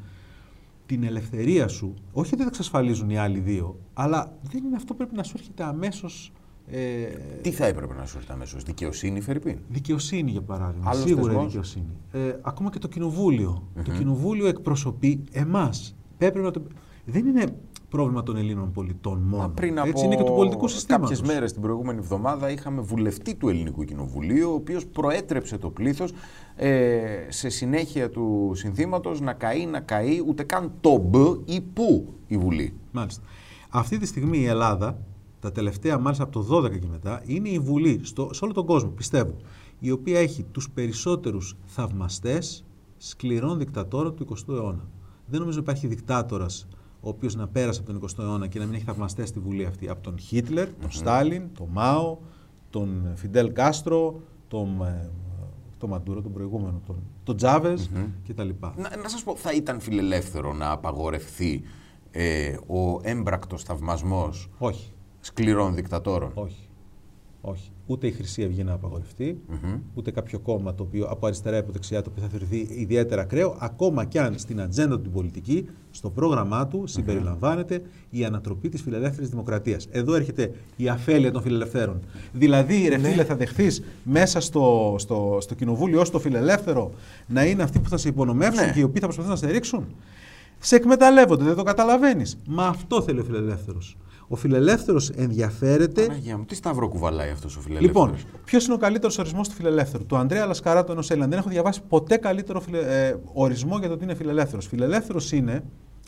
[0.91, 4.99] την ελευθερία σου, όχι ότι δεν εξασφαλίζουν οι άλλοι δύο, αλλά δεν είναι αυτό που
[4.99, 6.33] πρέπει να σου έρχεται αμέσως
[6.67, 7.05] ε,
[7.43, 10.91] Τι θα έπρεπε να σου έρθει αμέσως, Δικαιοσύνη, Φερρυπίν; Δικαιοσύνη, για παράδειγμα.
[10.91, 11.47] Άλλος Σίγουρα θεσμός.
[11.47, 11.97] δικαιοσύνη.
[12.13, 15.97] Ε, ακόμα και το κοινοβουλιο Το κοινοβούλιο εκπροσωπεί εμάς.
[16.19, 16.63] Το...
[17.05, 17.57] Δεν είναι
[17.91, 19.43] πρόβλημα των Ελλήνων πολιτών μόνο.
[19.43, 21.19] Μα πριν Έτσι είναι και του πολιτικού συστήματος.
[21.19, 26.13] Κάποιε μέρες την προηγούμενη εβδομάδα είχαμε βουλευτή του Ελληνικού Κοινοβουλίου, ο οποίος προέτρεψε το πλήθος
[26.57, 32.15] ε, σε συνέχεια του συνθήματος να καεί, να καεί, ούτε καν το μπ ή που
[32.27, 32.75] η Βουλή.
[32.93, 33.23] Μάλιστα.
[33.71, 34.99] Αυτή τη στιγμή η Ελλάδα
[35.41, 38.67] τα τελευταία μάλιστα από το 12 και μετά, είναι η Βουλή στο, σε όλο τον
[38.67, 39.37] κόσμο, πιστεύω,
[39.79, 42.65] η οποία έχει τους περισσότερους θαυμαστές
[42.97, 44.89] σκληρών δικτατόρων του 20ου αιώνα.
[45.27, 46.69] Δεν νομίζω υπάρχει δικτάτορας
[47.01, 49.65] ο οποίος να πέρασε από τον 20ο αιώνα και να μην έχει θαυμαστές στη Βουλή
[49.65, 49.89] αυτή.
[49.89, 52.19] Από τον Χίτλερ, τον Στάλιν, τον Μάο,
[52.71, 55.11] τον Φιντέλ Κάστρο, τον, ε,
[55.79, 58.09] τον Μαντούρο, τον προηγούμενο, τον, τον Τζάβες mm-hmm.
[58.29, 58.49] κτλ.
[58.61, 61.63] Να, να σας πω, θα ήταν φιλελεύθερο να απαγορευθεί
[62.11, 66.69] ε, ο έμπρακτος θαυμασμός Όχι σκληρών δικτατόρων; Όχι.
[67.41, 67.71] Όχι.
[67.91, 69.41] Ούτε η Χρυσή Αυγή να απαγορευτεί,
[69.95, 73.23] ούτε κάποιο κόμμα το οποίο από αριστερά ή από δεξιά το οποίο θα θεωρηθεί ιδιαίτερα
[73.23, 78.83] ακραίο, ακόμα κι αν στην ατζέντα του πολιτική, στο πρόγραμμά του συμπεριλαμβάνεται η ανατροπή της
[78.83, 79.89] φιλελεύθερης δημοκρατίας.
[79.91, 82.01] Εδώ έρχεται η αφέλεια των φιλελευθέρων.
[82.33, 83.09] Δηλαδή, ρε ναι.
[83.09, 86.93] φίλε, θα δεχθείς μέσα στο, στο, στο κοινοβούλιο ως το φιλελεύθερο
[87.27, 88.73] να είναι αυτοί που θα σε υπονομεύσουν ναι.
[88.73, 89.87] και οι οποίοι θα προσπαθούν να σε ρίξουν.
[90.59, 92.39] Σε εκμεταλλεύονται, δεν το καταλαβαίνεις.
[92.47, 93.97] Μα αυτό θέλει ο φιλελεύθερος.
[94.33, 96.07] Ο φιλελεύθερος ενδιαφέρεται.
[96.07, 99.55] Παναγία μου, τι σταυρό κουβαλάει αυτός ο φιλελεύθερος; Λοιπόν, ποιος είναι ο καλύτερος ορισμός του
[99.55, 101.29] φιλελεύθερου; Του Ανδρέα Λασκαράτου ενός Έλληνα.
[101.29, 102.79] Δεν έχω διαβάσει ποτέ καλύτερο φιλε...
[102.79, 104.67] ε, ορισμό για το τι είναι φιλελεύθερος.
[104.67, 105.65] Φιλελεύθερος είναι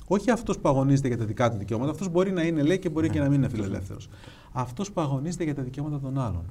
[0.07, 1.91] όχι αυτός που αγωνίζεται για τα δικά του δικαιώματα.
[1.91, 4.09] Αυτός μπορεί να είναι, λέει, και μπορεί και να μην είναι φιλελεύθερος.
[4.53, 6.45] Αυτός που αγωνίζεται για τα δικαιώματα των άλλων.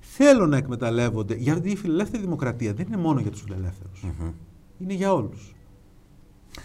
[0.00, 1.34] Θέλω να εκμεταλλεύονται.
[1.34, 4.04] Γιατί η φιλελεύθερη δημοκρατία δεν είναι μόνο για τους φιλελεύθερους.
[4.78, 5.53] Είναι για όλους.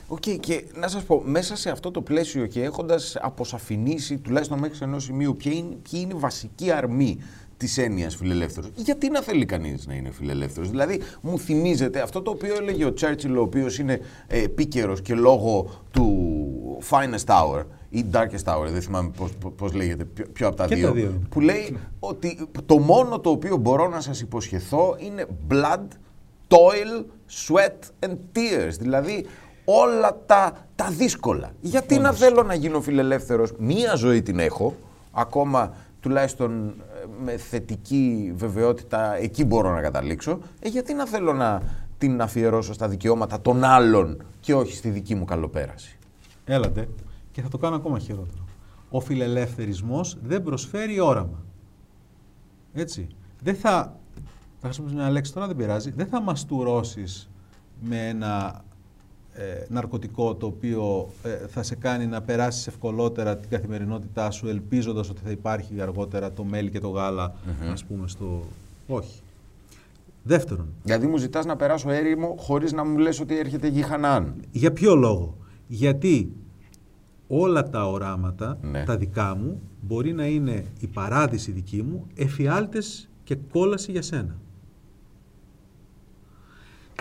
[0.07, 4.77] Οκ, και να σας πω, μέσα σε αυτό το πλαίσιο και έχοντας αποσαφηνίσει τουλάχιστον μέχρι
[4.81, 7.17] ενός σημείου ποια είναι, ποιοι είναι οι βασικοί αρμοί
[7.57, 8.67] της έννοιας φιλελεύθερο.
[8.75, 12.93] Γιατί να θέλει κανείς να είναι φιλελεύθερος; Δηλαδή, μου θυμίζεται αυτό το οποίο έλεγε ο
[12.93, 16.37] Τσέρτσιλ, ο οποίος είναι ε, επίκαιρος και λόγω του
[16.89, 19.11] Finest Hour ή Darkest Hour, δεν θυμάμαι
[19.55, 23.89] πώς, λέγεται, ποιο, από τα δύο, δύο, που λέει ότι το μόνο το οποίο μπορώ
[23.89, 25.85] να σας υποσχεθώ είναι blood,
[26.47, 27.05] toil,
[27.47, 28.73] sweat and tears.
[28.79, 29.25] Δηλαδή,
[29.72, 31.51] όλα τα, τα δύσκολα.
[31.61, 34.76] Γιατί να θέλω να γίνω φιλελεύθερος, μία ζωή την έχω,
[35.11, 41.61] ακόμα τουλάχιστον ε, με θετική βεβαιότητα εκεί μπορώ να καταλήξω, ε, γιατί να θέλω να
[41.97, 45.97] την αφιερώσω στα δικαιώματα των άλλων και όχι στη δική μου καλοπέραση;
[46.45, 46.88] Έλατε
[47.32, 48.43] και θα το κάνω ακόμα χειρότερο.
[48.89, 51.43] Ο φιλελεύθερισμός δεν προσφέρει όραμα.
[52.74, 53.07] Έτσι.
[53.41, 53.95] Δεν θα,
[54.59, 57.30] θα χρησιμοποιήσω μια λέξη τώρα, δεν πειράζει, δεν θα μαστουρώσεις
[57.82, 58.63] με ένα
[59.39, 65.09] ε, ναρκωτικό το οποίο ε, θα σε κάνει να περάσεις ευκολότερα την καθημερινότητά σου ελπίζοντας
[65.09, 67.33] ότι θα υπάρχει αργότερα το μέλι και το γάλα
[67.71, 68.43] ας πούμε στο...
[68.87, 69.19] Όχι.
[70.23, 70.67] Δεύτερον.
[70.83, 74.33] Γιατί μου ζητάς να περάσω έρημο χωρίς να μου λες ότι έρχεται γη Χανάν.
[74.51, 75.37] Για ποιο λόγο;
[75.67, 76.31] Γιατί
[77.27, 78.83] όλα τα οράματα, Ναι.
[78.83, 84.35] τα δικά μου, μπορεί να είναι η παράδειση δική μου, εφιάλτες και κόλαση για σένα.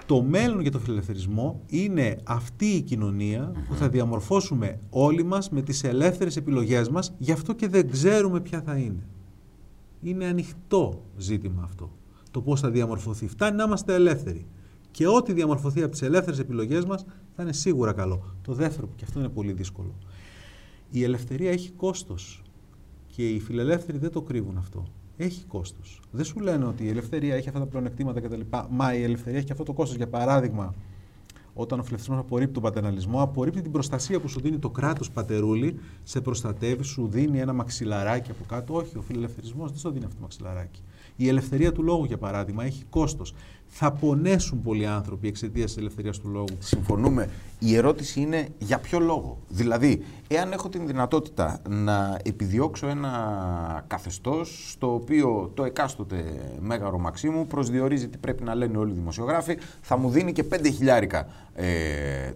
[0.08, 5.62] Το μέλλον για το φιλελευθερισμό είναι αυτή η κοινωνία που θα διαμορφώσουμε όλοι μας με
[5.62, 9.06] τις ελεύθερες επιλογές μας, γι' αυτό και δεν ξέρουμε ποια θα είναι.
[10.02, 11.90] Είναι ανοιχτό ζήτημα αυτό.
[12.30, 13.28] Το πώς θα διαμορφωθεί.
[13.28, 14.46] Φτάνει να είμαστε ελεύθεροι.
[14.90, 17.04] Και ό,τι διαμορφωθεί από τις ελεύθερες επιλογές μας
[17.36, 18.34] θα είναι σίγουρα καλό.
[18.42, 19.94] Το δεύτερο, που και αυτό είναι πολύ δύσκολο.
[20.90, 22.42] Η ελευθερία έχει κόστος.
[23.06, 24.84] Και οι φιλελεύθεροι δεν το κρύβουν αυτό.
[25.20, 26.00] Έχει κόστος.
[26.10, 28.40] Δεν σου λένε ότι η ελευθερία έχει αυτά τα πλεονεκτήματα κτλ.
[28.70, 29.96] Μα η ελευθερία έχει και αυτό το κόστος.
[29.96, 30.74] Για παράδειγμα,
[31.54, 35.78] όταν ο φιλελευθερισμός απορρίπτει τον πατερναλισμό, απορρίπτει την προστασία που σου δίνει το κράτος πατερούλη,
[36.02, 38.74] σε προστατεύει, σου δίνει ένα μαξιλαράκι από κάτω.
[38.74, 40.82] Όχι, ο φιλελευθερισμός δεν σου δίνει αυτό το μαξιλαράκι.
[41.16, 43.34] Η ελευθερία του λόγου, για παράδειγμα, έχει κόστος.
[43.66, 46.56] Θα πονέσουν πολλοί άνθρωποι εξαιτίας της ελευθερίας του λόγου.
[46.58, 47.28] Συμφωνούμε.
[47.58, 49.38] Η ερώτηση είναι για ποιο λόγο.
[49.48, 56.24] Δηλαδή, εάν έχω την δυνατότητα να επιδιώξω ένα καθεστώς στο οποίο το εκάστοτε
[56.60, 60.58] μέγαρο Μαξίμου προσδιορίζει τι πρέπει να λένε όλοι οι δημοσιογράφοι, θα μου δίνει και 5
[60.76, 61.66] χιλιάρικα ε,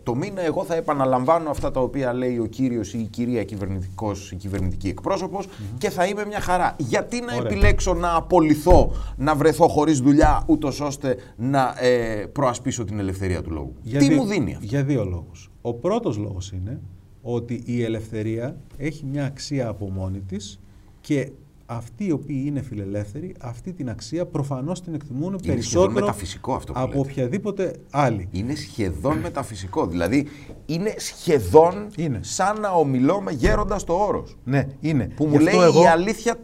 [0.02, 4.32] το μήνα, εγώ θα επαναλαμβάνω αυτά τα οποία λέει ο κύριος ή η κυρία κυβερνητικός,
[4.32, 5.48] η κυβερνητική εκπρόσωπος
[5.78, 6.74] και θα είμαι μια χαρά.
[6.78, 7.50] Γιατί να Ωραία.
[7.50, 13.50] επιλέξω να απολυθώ, να βρεθώ χωρίς δουλειά, ούτως ώστε να ε, προασπίσω την ελευθερία του
[13.50, 15.50] λόγου; Για Τι δύ- μου δίνει αυτό; Για δύο λόγους.
[15.62, 16.80] Ο πρώτος λόγος είναι
[17.22, 20.60] ότι η ελευθερία έχει μια αξία από μόνη της
[21.00, 21.30] και
[21.66, 26.72] αυτοί οι οποίοι είναι φιλελεύθεροι, αυτή την αξία προφανώς την εκτιμούν σχεδόν περισσότερο μεταφυσικό αυτό
[26.72, 27.10] που από λέτε.
[27.10, 28.28] οποιαδήποτε άλλη.
[28.32, 29.86] Είναι σχεδόν μεταφυσικό.
[29.86, 30.26] Δηλαδή
[30.66, 32.18] είναι σχεδόν Είναι.
[32.22, 34.36] σαν να ομιλώ με γέροντας το όρος.
[34.44, 35.08] Ναι, είναι.
[35.16, 36.36] Που μου Γι' λέει αυτό εγώ- η αλήθεια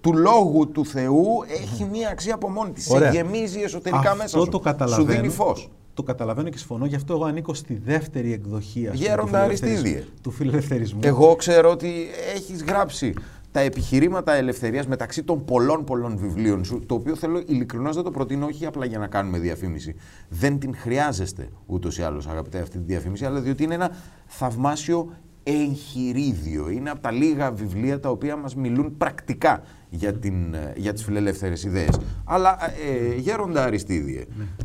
[0.00, 1.24] του λόγου του Θεού
[1.62, 2.84] έχει μία αξία από μόνη της.
[2.84, 3.10] Σε Ωραία.
[3.10, 4.44] γεμίζει εσωτερικά Αυτό μέσα σου.
[4.44, 5.20] το σου καταλαβαίνω.
[5.20, 5.70] δίνει φως.
[5.96, 6.86] Το καταλαβαίνω και συμφωνώ.
[6.86, 10.04] Γι' αυτό εγώ ανήκω στη δεύτερη εκδοχή ας πούμε, Γέροντα του φιλελευθερισμού- Αριστίδιε.
[10.22, 11.00] του φιλελευθερισμού.
[11.02, 11.92] Εγώ ξέρω ότι
[12.34, 13.12] έχεις γράψει
[13.52, 18.10] τα επιχειρήματα ελευθερίας μεταξύ των πολλών πολλών βιβλίων σου, το οποίο θέλω ειλικρινώς δεν το
[18.10, 19.94] προτείνω όχι απλά για να κάνουμε διαφήμιση.
[20.28, 23.90] Δεν την χρειάζεστε ούτως ή άλλως αγαπητέ αυτή τη διαφήμιση, αλλά διότι είναι ένα
[24.26, 26.70] θαυμάσιο εγχειρίδιο.
[26.70, 31.04] Είναι από τα λίγα βιβλία τα οποία μας μιλούν πρακτικά για, την, ε, για τις
[31.04, 31.98] φιλελεύθερες ιδέες.
[32.24, 34.62] Αλλά ε, γέροντα Αριστίδιε, π- π-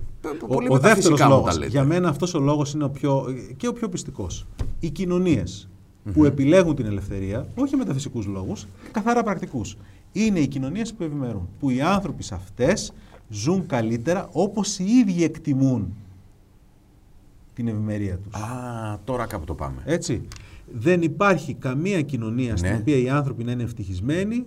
[0.48, 0.74] πολύ Ναι.
[0.74, 1.70] ο, ο δεύτερος μεταφυσικά μου τα λόγος, λέτε.
[1.70, 3.26] για μένα αυτός ο λόγος είναι ο πιο,
[3.58, 4.46] και ο πιο πιστικός.
[4.80, 5.70] Οι κοινωνίες
[6.14, 9.78] που επιλέγουν την ελευθερία, όχι με φυσικούς λόγους, καθαρά πρακτικούς.
[10.12, 12.94] Είναι οι κοινωνίες που ευημερούν, που οι άνθρωποι σε αυτές
[13.30, 15.94] ζουν καλύτερα όπως οι ίδιοι εκτιμούν
[17.54, 18.34] την ευημερία τους.
[18.42, 19.82] Α, τώρα κάπου το πάμε.
[19.86, 20.22] Έτσι.
[20.74, 22.78] Δεν υπάρχει καμία κοινωνία στην Ναι.
[22.78, 24.46] οποία οι άνθρωποι να είναι ευτυχισμένοι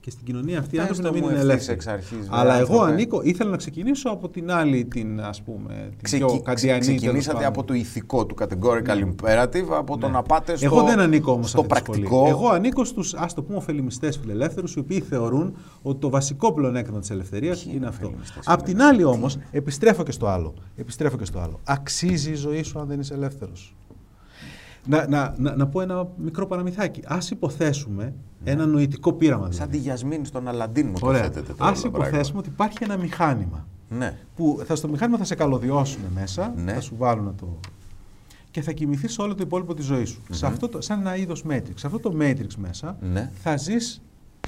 [0.00, 1.76] και στην κοινωνία αυτή οι Πες άνθρωποι το να μην μου είναι ευθύς ελεύθεροι.
[1.76, 2.92] εξ αρχής, βρε Αλλά εγώ άνθρωπε.
[2.92, 6.24] ανήκω, ήθελα να ξεκινήσω από την άλλη, την ας πούμε, την Ξεκι...
[6.24, 6.80] πιο καντιανή.
[6.84, 7.48] τέλος Ξεκινήσατε πάντων.
[7.48, 10.12] από το ηθικό του categorical imperative, από το Ναι.
[10.12, 12.00] να πάτε στο, Εγώ δεν ανήκω όμως σε στο αυτή τη σχολή.
[12.08, 12.28] πρακτικό.
[12.28, 16.98] Εγώ ανήκω στους, ας το πούμε, ωφελημιστές φιλελεύθερους, οι οποίοι θεωρούν ότι το βασικό πλεονέκτημα
[17.00, 18.06] της ελευθερίας είναι αυτό.
[18.06, 20.54] ωφελημιστές Απ' την άλλη όμως, επιστρέφω και στο άλλο.
[20.76, 21.60] Επιστρέφω και στο άλλο.
[21.64, 23.74] Αξίζει η ζωή σου αν δεν είσαι ελεύθερος.
[24.86, 27.00] Να, να, να, να πω ένα μικρό παραμυθάκι.
[27.06, 28.14] Α υποθέσουμε
[28.44, 29.42] ένα νοητικό πείραμα.
[29.44, 29.70] Σαν Δηλαδή.
[29.70, 31.22] τη Γιασμίν στον Αλαντίν μου το Ωραία.
[31.22, 31.52] θέτετε.
[31.52, 32.06] το Α όλο πράγμα.
[32.06, 33.66] υποθέσουμε ότι υπάρχει ένα μηχάνημα.
[33.88, 34.18] Ναι.
[34.36, 36.72] Που θα στο μηχάνημα θα σε καλωδιώσουν μέσα, Ναι.
[36.72, 37.58] θα σου βάλουν το.
[38.50, 40.20] και θα κοιμηθείς όλο το υπόλοιπο της ζωής σου.
[40.30, 41.72] Σε αυτό το, σαν ένα είδος Matrix.
[41.74, 43.30] Σε αυτό το Matrix μέσα Ναι.
[43.42, 44.02] θα ζεις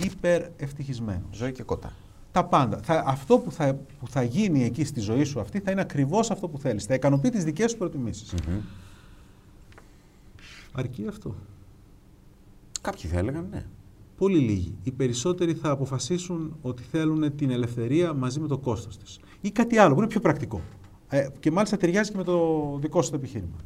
[0.04, 1.22] υπερευτυχισμένος.
[1.30, 1.92] Ζωή και κότα.
[2.32, 2.80] Τα πάντα.
[2.82, 6.30] Θα, αυτό που θα, που θα γίνει εκεί στη ζωή σου αυτή θα είναι ακριβώς
[6.30, 6.84] αυτό που θέλεις.
[6.84, 8.34] Θα ικανοποιεί τις δικές σου προτιμήσεις.
[10.72, 11.34] Αρκεί αυτό;
[12.80, 13.66] Κάποιοι θα έλεγαν ναι.
[14.16, 14.74] Πολύ λίγοι.
[14.82, 19.20] Οι περισσότεροι θα αποφασίσουν ότι θέλουν την ελευθερία μαζί με το κόστος της.
[19.40, 20.60] Ή κάτι άλλο που είναι πιο πρακτικό.
[21.08, 23.56] Ε, και μάλιστα ταιριάζει και με το δικό σου το επιχείρημα.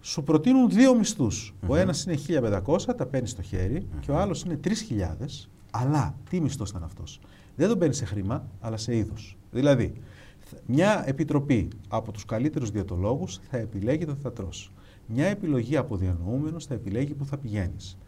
[0.00, 1.54] Σου προτείνουν δύο μισθούς.
[1.66, 6.40] Ο ένας είναι 1500, τα παίρνεις στο χέρι, και ο άλλος είναι 3000, αλλά τι
[6.40, 7.20] μισθός ήταν αυτός;
[7.56, 9.36] Δεν τον παίρνεις σε χρήμα, αλλά σε είδος.
[9.50, 9.92] Δηλαδή,
[10.40, 14.72] θ- μια επιτροπή από τους καλύτερους διατολόγους θα επιλέγει το θα τρως.
[15.06, 17.98] Μια επιλογή από διανοούμενους θα επιλέγει που θα πηγαίνεις.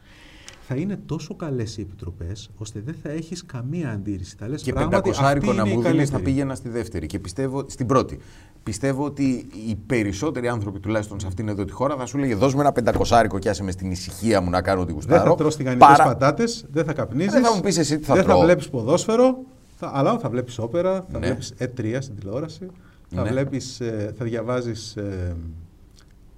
[0.68, 4.36] Θα είναι τόσο καλές οι επιτροπές, ώστε δεν θα έχεις καμία αντίρρηση.
[4.38, 6.22] Θα λες Και πράγματι, πεντακοσάρικο αυτή να είναι η μου δίνεις θα καλύτερη.
[6.22, 7.06] πήγαινα στη δεύτερη.
[7.06, 8.18] Και πιστεύω, στην πρώτη.
[8.62, 12.54] Πιστεύω ότι οι περισσότεροι άνθρωποι, τουλάχιστον σε αυτήν εδώ τη χώρα, θα σου λέγε δώσ'
[12.54, 15.30] μου ένα πεντακοσάρικο και άσε με στην ησυχία μου να κάνω ό,τι Δεν γουστάρω.
[15.30, 17.32] θα τρως τηγανιτές Παρά- πατάτες, δεν θα καπνίζεις.
[17.32, 18.38] Δεν θα μου πεις εσύ τι θα δεν τρώω.
[18.38, 19.38] θα βλέπεις ποδόσφαιρο,
[19.76, 21.26] θα, αλλά θα βλέπεις όπερα, θα Ναι.
[21.26, 22.66] βλέπεις E3 στην τηλεόραση,
[23.14, 23.28] θα, Ναι.
[23.30, 24.96] βλέπεις, ε, θα διαβάζεις...
[24.96, 25.36] ε,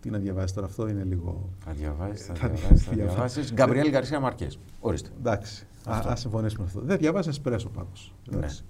[0.01, 1.49] τι να διαβάζεις τώρα, αυτό είναι λίγο...
[1.59, 2.85] Θα διαβάσεις, θα Θα διαβάσεις.
[2.85, 3.15] Θα διαβάσεις.
[3.15, 3.53] διαβάσεις.
[3.53, 4.59] Γκαμπριέλ Γκαρσία Μαρκές.
[4.81, 5.09] Ορίστε.
[5.19, 6.09] Εντάξει, Αυτό.
[6.09, 6.81] ας ας συμφωνήσουμε με αυτό.
[6.87, 8.15] Δεν διαβάζεις εσπρέσο πάντως.
[8.31, 8.37] Ναι.
[8.37, 8.65] Εντάξει.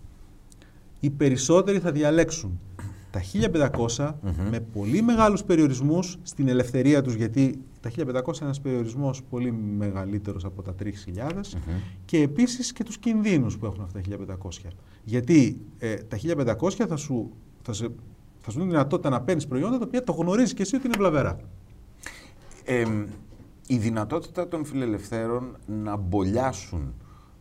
[1.00, 2.60] Οι περισσότεροι θα διαλέξουν
[3.10, 3.20] τα
[3.96, 4.14] 1500
[4.50, 10.44] με πολύ μεγάλους περιορισμούς στην ελευθερία τους, γιατί τα 1500 είναι ένας περιορισμός πολύ μεγαλύτερος
[10.44, 11.58] από τα 3000
[12.04, 14.48] και επίσης και τους κινδύνους που έχουν αυτά τα 1500.
[15.04, 16.18] Γιατί ε, τα
[16.60, 17.30] 1500 θα σου,
[17.62, 17.88] θα, σε,
[18.40, 20.96] θα σου δίνουν δυνατότητα να παίρνεις προϊόντα τα οποία το γνωρίζεις και εσύ ότι είναι
[20.98, 21.38] βλαβερά.
[22.64, 22.84] Ε,
[23.66, 26.94] η δυνατότητα των φιλελευθέρων να μπολιάσουν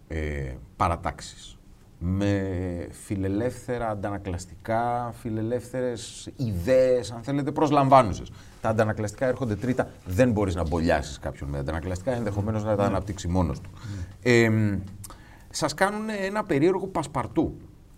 [0.07, 1.57] ε, παρατάξεις
[1.99, 8.31] με φιλελεύθερα αντανακλαστικά, φιλελεύθερες ιδέες, αν θέλετε, προσλαμβάνουσες.
[8.61, 13.27] Τα αντανακλαστικά έρχονται τρίτα, δεν μπορείς να μπολιάσεις κάποιον με αντανακλαστικά, ενδεχομένως να τα αναπτύξει
[13.27, 13.69] μόνος του.
[14.21, 14.77] Ε,
[15.49, 17.57] σας κάνουν ένα περίεργο πασπαρτού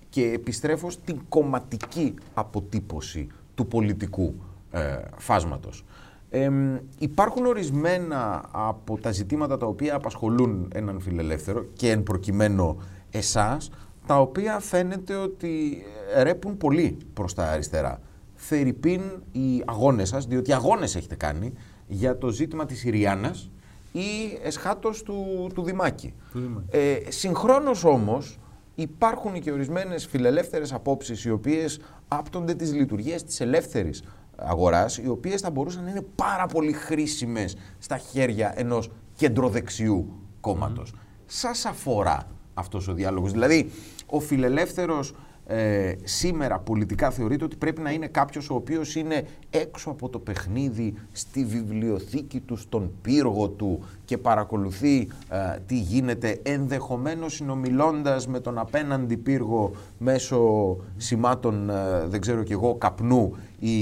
[0.09, 4.33] και επιστρέφω στην κομματική αποτύπωση του πολιτικού
[4.71, 5.85] ε, φάσματος.
[6.29, 12.81] Εμ, υπάρχουν ορισμένα από τα ζητήματα τα οποία απασχολούν έναν φιλελεύθερο και εν προκειμένου
[13.11, 13.71] εσάς,
[14.05, 15.83] τα οποία φαίνεται ότι
[16.21, 18.01] ρέπουν πολύ προς τα αριστερά.
[18.35, 19.01] Φερρυπίν
[19.31, 21.53] οι αγώνες σας, διότι αγώνες έχετε κάνει
[21.87, 23.51] για το ζήτημα της Ιριάννας
[23.91, 26.13] ή εσχάτως του, του Δημάκη.
[26.31, 26.65] Του Δημάκη.
[26.69, 28.39] Ε, συγχρόνως όμως
[28.81, 34.03] υπάρχουν και ορισμένες φιλελεύθερες απόψεις οι οποίες άπτονται τις λειτουργίες της ελεύθερης
[34.35, 40.93] αγοράς οι οποίες θα μπορούσαν να είναι πάρα πολύ χρήσιμες στα χέρια ενός κεντροδεξιού κόμματος.
[41.25, 43.31] Σας αφορά αυτός ο διάλογος.
[43.31, 43.71] Δηλαδή,
[44.05, 45.13] ο φιλελεύθερος
[45.51, 50.19] ε, σήμερα πολιτικά θεωρείται ότι πρέπει να είναι κάποιος ο οποίος είναι έξω από το
[50.19, 58.39] παιχνίδι στη βιβλιοθήκη του, στον πύργο του και παρακολουθεί ε, τι γίνεται ενδεχομένως συνομιλώντας με
[58.39, 63.77] τον απέναντι πύργο μέσω σημάτων ε, δεν ξέρω κι εγώ καπνού ή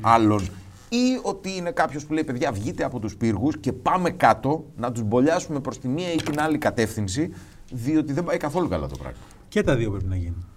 [0.00, 0.40] άλλων
[0.88, 4.92] ή ότι είναι κάποιος που λέει παιδιά βγείτε από τους πύργους και πάμε κάτω να
[4.92, 7.30] τους μπολιάσουμε προς τη μία ή την άλλη κατεύθυνση
[7.72, 9.18] διότι δεν πάει καθόλου καλά το πράγμα.
[9.48, 10.47] Και τα δύο πρέπει να γίνουν.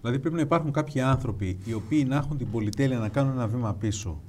[0.00, 3.46] Δηλαδή πρέπει να υπάρχουν κάποιοι άνθρωποι οι οποίοι να έχουν την πολυτέλεια να κάνουν ένα
[3.46, 4.20] βήμα πίσω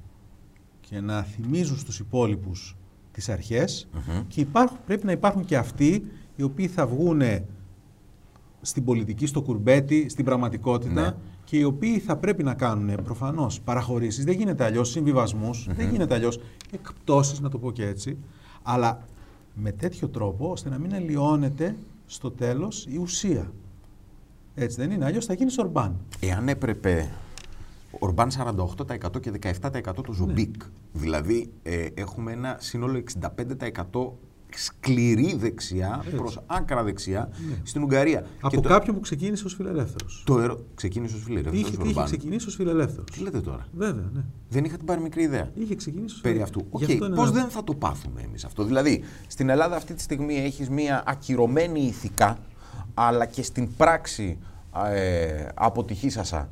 [0.81, 2.75] και να θυμίζουν στους υπόλοιπους
[3.11, 3.87] τις αρχες
[4.27, 6.05] και υπάρχουν, πρέπει να υπάρχουν και αυτοί
[6.35, 7.21] οι οποίοι θα βγουν
[8.61, 11.15] στην πολιτική, στο κουρμπέτι, στην πραγματικότητα Ναι.
[11.43, 14.23] και οι οποίοι θα πρέπει να κάνουν προφανώς παραχωρήσεις.
[14.25, 16.39] Δεν γίνεται αλλιώς, συμβιβασμούς, δεν γίνεται αλλιώς
[16.71, 18.17] εκπτώσεις, να το πω και έτσι,
[18.63, 19.05] αλλά
[19.53, 23.51] με τέτοιο τρόπο ώστε να μην αλλοιώνεται στο τέλος η ουσία.
[24.55, 25.95] Έτσι δεν είναι, αλλιώς θα γίνεις Ορμπάν.
[26.19, 27.11] Εάν έπρεπε
[27.99, 29.31] Ορμπάν 48% και
[29.61, 30.55] 17% του Γιόμπικ.
[30.93, 33.03] Δηλαδή ε, έχουμε ένα σύνολο
[33.91, 34.11] 65%
[34.55, 37.29] σκληρή δεξιά προς άκρα δεξιά
[37.63, 38.25] στην Ουγγαρία.
[38.41, 40.23] Από Και το, κάποιον που ξεκίνησε ως φιλελεύθερος.
[40.25, 40.65] το ερω...
[40.75, 42.05] Ξεκίνησε ως φιλελεύθερος Είχε, είχε Ορμπάν.
[42.05, 43.05] ξεκινήσει ως φιλελεύθερος.
[43.11, 44.21] Τι λέτε τώρα; Βέβαια, ναι.
[44.49, 46.59] Δεν είχα την πάρει μικρή ιδέα; Είχε ξεκινήσει ως περί αυτού.
[46.59, 46.81] φιλελεύθερος.
[46.83, 49.75] Οκ, Γι' αυτό είναι πώς ένα- δεν θα το πάθουμε εμείς αυτό; Δηλαδή, στην Ελλάδα
[49.75, 52.37] αυτή τη στιγμή έχεις μία ακυρωμένη ηθικά,
[52.93, 54.37] αλλά και στην πράξη
[54.91, 56.49] ε, αποτυχήσασα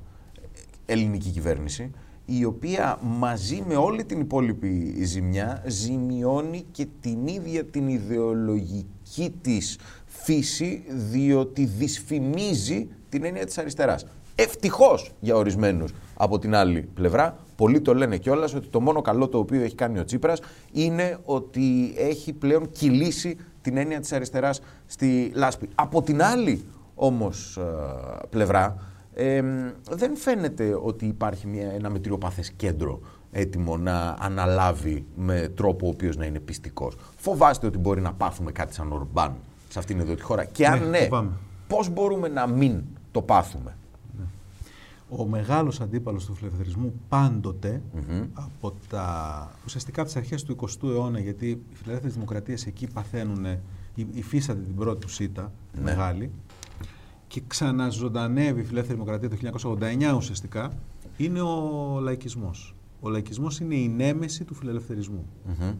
[0.85, 1.91] ελληνική κυβέρνηση,
[2.25, 9.77] η οποία μαζί με όλη την υπόλοιπη ζημιά ζημιώνει και την ίδια την ιδεολογική της
[10.05, 14.05] φύση, διότι δυσφημίζει την έννοια της αριστεράς.
[14.35, 17.37] Ευτυχώς για ορισμένους από την άλλη πλευρά.
[17.55, 20.39] Πολλοί το λένε κιόλας ότι το μόνο καλό το οποίο έχει κάνει ο Τσίπρας
[20.71, 25.69] είναι ότι έχει πλέον κυλήσει την έννοια της αριστεράς στη λάσπη.
[25.75, 27.63] Από την άλλη όμως ε,
[28.29, 28.75] πλευρά
[29.89, 32.99] δεν φαίνεται ότι υπάρχει μια, ένα μετριοπαθές κέντρο
[33.31, 36.95] έτοιμο να αναλάβει με τρόπο ο οποίος να είναι πιστικός.
[37.15, 39.35] Φοβάστε ότι μπορεί να πάθουμε κάτι σαν Ορμπάν
[39.69, 40.45] σε αυτήν εδώ τη χώρα.
[40.45, 41.07] Και αν ναι, ναι
[41.67, 43.77] πώς μπορούμε να μην το πάθουμε;
[45.09, 45.17] Ναι.
[45.21, 46.93] Ο μεγάλος αντίπαλος του φιλελευθερισμού
[48.33, 53.45] από τα, ουσιαστικά από τις αρχές του 20ου αιώνα, γιατί οι φιλελεύθερες δημοκρατίες εκεί παθαίνουν,
[54.13, 55.81] υφίσταται την πρώτη τους ΣΥΤΑ, ναι.
[55.81, 56.31] μεγάλη,
[57.27, 59.35] και ξαναζωντανεύει η φιλελεύθερη δημοκρατία το
[60.11, 60.71] 1989 ουσιαστικά,
[61.17, 62.75] είναι ο λαϊκισμός.
[63.01, 65.25] Ο λαϊκισμός είναι η νέμεση του φιλελευθερισμού.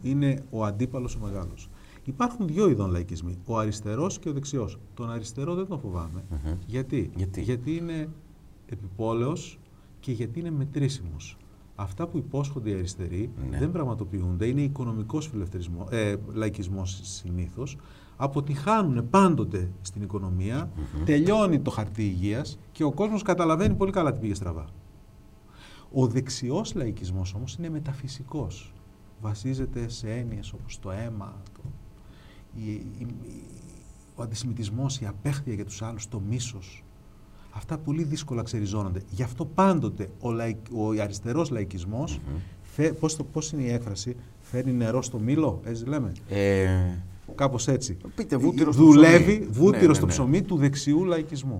[0.02, 1.68] Είναι ο αντίπαλος ο μεγάλος.
[2.04, 4.78] Υπάρχουν δύο ειδών λαϊκισμοί, ο αριστερός και ο δεξιός.
[4.94, 6.24] Τον αριστερό δεν τον φοβάμαι.
[6.66, 8.08] Γιατί; γιατί; Γιατί είναι
[8.72, 9.58] επιπόλαιος
[10.00, 11.36] και γιατί είναι μετρήσιμος.
[11.74, 13.58] Αυτά που υπόσχονται οι αριστεροί ναι.
[13.58, 15.30] δεν πραγματοποιούνται, είναι οικονομικός
[15.90, 17.76] ε, λαϊκισμός συνήθως,
[18.16, 20.70] αποτυχάνουν πάντοτε στην οικονομία,
[21.04, 24.68] τελειώνει το χαρτί υγείας και ο κόσμος καταλαβαίνει πολύ καλά τι πήγε στραβά.
[25.92, 28.72] Ο δεξιός λαϊκισμός όμως είναι μεταφυσικός.
[29.20, 31.60] Βασίζεται σε έννοιες όπως το αίμα, το,
[32.54, 32.82] η,
[34.14, 36.84] ο αντισημιτισμός, η απέχθεια για τους άλλους, το μίσος.
[37.50, 39.02] Αυτά πολύ δύσκολα ξεριζώνονται.
[39.10, 42.20] Γι' αυτό πάντοτε ο, λαϊκ, ο αριστερός λαϊκισμός,
[43.00, 46.68] πώς, το, πώς είναι η έκφραση, φέρνει νερό στο μήλο, έτσι λέμε; Ε...
[47.34, 47.96] Κάπως έτσι.
[48.14, 49.46] Πείτε βούτυρο στο Δουλεύει ψωμί.
[49.50, 50.12] βούτυρο ναι, ναι, στο ναι.
[50.12, 51.58] ψωμί του δεξιού λαϊκισμού.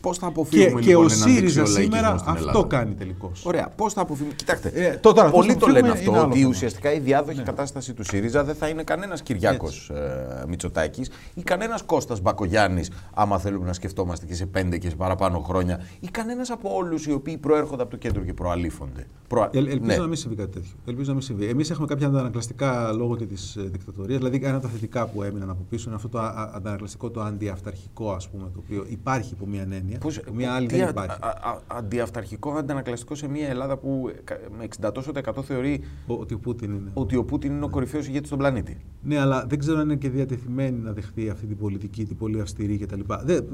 [0.00, 3.44] Πώς θα αποφύγουμε και, λοιπόν και ο ΣΥΡΙΖΑ σήμερα αυτό κάνει τελικώς.
[3.44, 3.68] Ωραία.
[3.76, 4.34] Πώς θα αποφύγουμε.
[4.34, 4.68] Κοιτάξτε.
[4.74, 6.20] Ε, το, τώρα, πολλοί το λένε αυτό.
[6.20, 7.42] Ότι ουσιαστικά η διάδοχη ναι.
[7.42, 13.38] κατάσταση του ΣΥΡΙΖΑ δεν θα είναι κανένας Κυριάκος ε, Μητσοτάκης ή κανένας Κώστας Μπακογιάννης, άμα
[13.38, 17.12] θέλουμε να σκεφτόμαστε και σε πέντε και σε παραπάνω χρόνια, ή κανένας από όλους οι
[17.12, 19.06] οποίοι προέρχονται από το κέντρο και προαλήφονται.
[19.28, 19.48] Προ...
[19.52, 19.96] Ε, ελπίζω ναι.
[19.96, 20.70] να μην συμβεί κάτι τέτοιο.
[20.84, 21.46] Ελπίζω να μην συμβεί.
[21.46, 24.18] Εμείς έχουμε κάποια αντανακλαστικά λόγω και της ε, δικτατορίας.
[24.18, 26.18] Δηλαδή, ένα από τα θετικά που έμειναν από πίσω είναι αυτό το
[26.54, 29.98] αντανακλαστικό, το αντιαυταρχικό, ας πούμε, το οποίο υπάρχει υπό μια έννοια.
[29.98, 31.18] Πώς, μια άλλη δεν υπάρχει.
[31.66, 34.10] αντιαυταρχικό, αντανακλαστικό σε μια Ελλάδα που
[34.58, 35.12] με 60 τόσο
[35.42, 38.76] θεωρεί ότι ο Πούτιν είναι, ότι ο, Πούτιν είναι ο κορυφαίος ηγέτης στον πλανήτη.
[39.02, 42.40] Ναι, αλλά δεν ξέρω αν είναι και διατεθειμένη να δεχθεί αυτή την πολιτική, την πολύ
[42.40, 43.00] αυστηρή κτλ.
[43.22, 43.44] Δεν...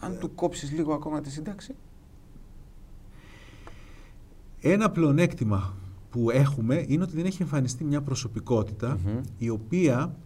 [0.00, 1.74] Αν του κόψεις λίγο ακόμα τη σύνταξη.
[4.60, 5.74] Ένα πλεονέκτημα
[6.10, 8.98] που έχουμε είναι ότι δεν έχει εμφανιστεί μια προσωπικότητα
[9.38, 10.16] η οποία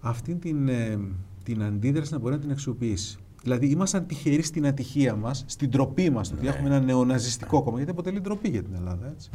[0.00, 0.98] αυτή την, ε,
[1.42, 3.18] την αντίδραση να μπορεί να την αξιοποιήσει.
[3.46, 6.48] Δηλαδή, ήμασταν τυχεροί στην ατυχία μας, στην τροπή μας, ότι ναι.
[6.48, 9.06] έχουμε ένα νεοναζιστικό κόμμα, γιατί αποτελεί ντροπή για την Ελλάδα.
[9.08, 9.30] Έτσι.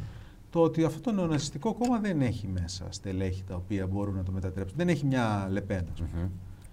[0.49, 4.31] Το ότι αυτό το νεοναζιστικό κόμμα δεν έχει μέσα στελέχη τα οποία μπορούν να το
[4.31, 4.77] μετατρέψουν.
[4.77, 5.85] Δεν έχει μια Λεπέν.
[5.97, 6.29] Mm-hmm.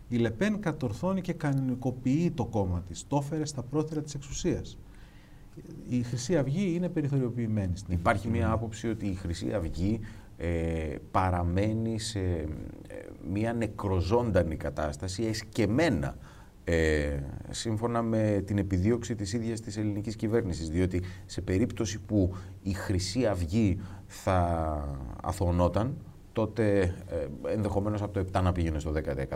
[0.08, 3.06] Η Λεπέν κατορθώνει και κανονικοποιεί το κόμμα της.
[3.06, 4.78] Το έφερε στα πρώτερα της εξουσίας.
[5.88, 7.76] Η Χρυσή Αυγή είναι περιθωριοποιημένη.
[7.76, 10.00] Στην Υπάρχει μια άποψη ότι η Χρυσή Αυγή
[10.36, 12.46] ε, παραμένει σε ε,
[13.30, 16.16] μια νεκροζώντανη κατάσταση, εσκεμένα
[16.70, 17.18] ε,
[17.50, 20.68] σύμφωνα με την επιδίωξη της ίδιας της ελληνικής κυβέρνησης.
[20.68, 25.96] Διότι σε περίπτωση που η Χρυσή Αυγή θα αθωνόταν,
[26.32, 28.92] τότε ε, ενδεχομένως από το 7 να πήγαινε στο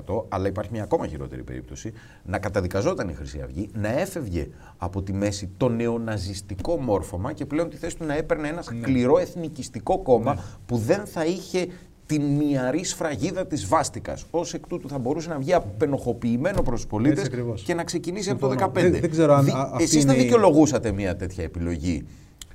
[0.06, 1.92] 10%, αλλά υπάρχει μια ακόμα χειρότερη περίπτωση,
[2.24, 7.70] να καταδικαζόταν η Χρυσή Αυγή, να έφευγε από τη μέση το νεοναζιστικό μόρφωμα και πλέον
[7.70, 8.80] τη θέση του να έπαιρνε ένα ναι.
[8.80, 10.40] σκληρό εθνικιστικό κόμμα ναι.
[10.66, 11.66] που δεν θα είχε
[12.12, 14.16] την μυαρή σφραγίδα της βάστηκα.
[14.30, 17.30] Ω εκ τούτου θα μπορούσε να βγει απενοχοποιημένο προς τους πολίτες
[17.64, 18.70] και να ξεκινήσει από το 2015.
[18.72, 19.48] Δεν, δεν ξέρω αν.
[19.78, 22.06] Εσείς θα δικαιολογούσατε μια τέτοια επιλογή,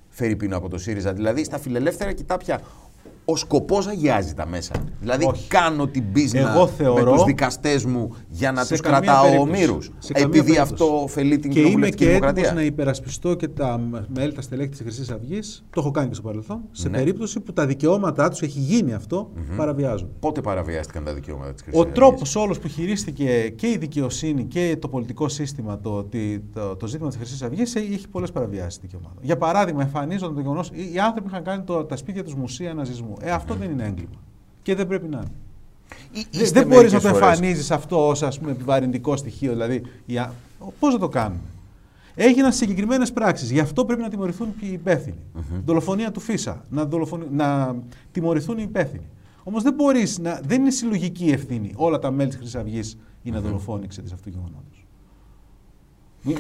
[0.10, 1.14] Φερρυπίνο από το ΣΥΡΙΖΑ.
[1.14, 2.62] Δηλαδή στα φιλελεύθερα κοιτάπια
[3.30, 4.73] ο σκοπός αγιάζει τα μέσα.
[4.99, 5.47] Δηλαδή, Όχι.
[5.47, 9.91] κάνω την πίσνα με τους δικαστές μου για να τους κρατάω ομήρους.
[10.13, 12.43] Επειδή αυτό ωφελεί την κοινωνική δημοκρατία.
[12.43, 16.07] Και είμαι να υπερασπιστώ και τα μέλη, τα στελέχη της Χρυσής Αυγής, το έχω κάνει
[16.07, 16.97] και στο παρελθόν, σε ναι.
[16.97, 19.57] περίπτωση που τα δικαιώματά τους, έχει γίνει αυτό, mm-hmm.
[19.57, 20.11] παραβιάζονται.
[20.19, 24.45] Πότε παραβιάστηκαν τα δικαιώματα της Χρυσής Αυγής; Ο τρόπος όλος που χειρίστηκε και η δικαιοσύνη
[24.45, 26.07] και το πολιτικό σύστημα το,
[26.53, 29.17] το, το ζήτημα της Χρυσής Αυγής έχει πολλές παραβιάσεις δικαιωμάτων.
[29.21, 33.16] Για παράδειγμα, εμφανίζονται το γεγονός οι άνθρωποι είχαν κάνει το, τα σπίτια τους μουσεία ναζισμού.
[33.22, 34.22] Ε, αυτό δεν είναι έγκλημα.
[34.61, 36.49] Και δεν πρέπει να είναι.
[36.49, 39.51] δεν μπορείς να το εμφανίζεις αυτό ως επιβαρυντικό στοιχείο.
[39.51, 39.82] Δηλαδή,
[40.80, 41.41] πώς να το κάνουμε;
[42.20, 43.51] Έγιναν συγκεκριμένες πράξεις.
[43.51, 45.18] Γι' αυτό πρέπει να τιμωρηθούν οι υπεύθυνοι.
[45.36, 45.61] Mm-hmm.
[45.65, 46.65] Δολοφονία του Φίσα.
[46.70, 47.26] Να, δολοφονη...
[47.32, 47.76] να
[48.11, 49.05] τιμωρηθούν οι υπεύθυνοι.
[49.43, 50.41] Όμως δεν μπορείς να.
[50.45, 53.41] Δεν είναι συλλογική ευθύνη όλα τα μέλη της Χρυσής Αυγής είναι mm-hmm.
[53.41, 54.86] δολοφόνοι εξαιτία αυτού του γεγονότος.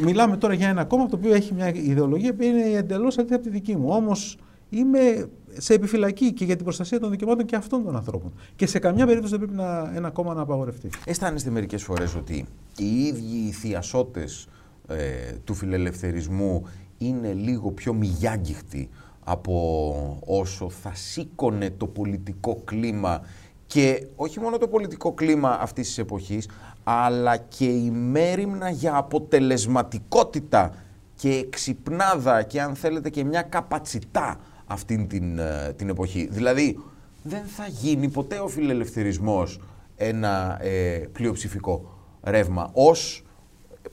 [0.03, 3.43] Μιλάμε τώρα για ένα κόμμα το οποίο έχει μια ιδεολογία που είναι εντελώς αντίθετη από
[3.43, 3.89] τη δική μου.
[3.89, 4.37] Όμως
[4.69, 8.33] είμαι σε επιφυλακή και για την προστασία των δικαιωμάτων και αυτών των ανθρώπων.
[8.55, 10.89] Και σε καμιά περίπτωση δεν πρέπει να, ένα κόμμα να απαγορευτεί.
[11.05, 12.45] Αισθάνεστε μερικές φορές ότι
[12.77, 14.47] οι ίδιοι οι θειασότες
[14.87, 14.95] ε,
[15.43, 18.89] του φιλελευθερισμού είναι λίγο πιο μηγιάγγιχτη
[19.23, 23.21] από όσο θα σήκωνε το πολιτικό κλίμα
[23.67, 26.49] και όχι μόνο το πολιτικό κλίμα αυτής της εποχής,
[26.83, 30.75] αλλά και η μέρημνα για αποτελεσματικότητα
[31.15, 36.27] και εξυπνάδα και αν θέλετε και μια καπατσιτά αυτήν την, ε, την εποχή.
[36.31, 36.79] Δηλαδή,
[37.23, 39.59] δεν θα γίνει ποτέ ο φιλελευθερισμός
[39.95, 43.23] ένα ε, πλειοψηφικό ρεύμα ως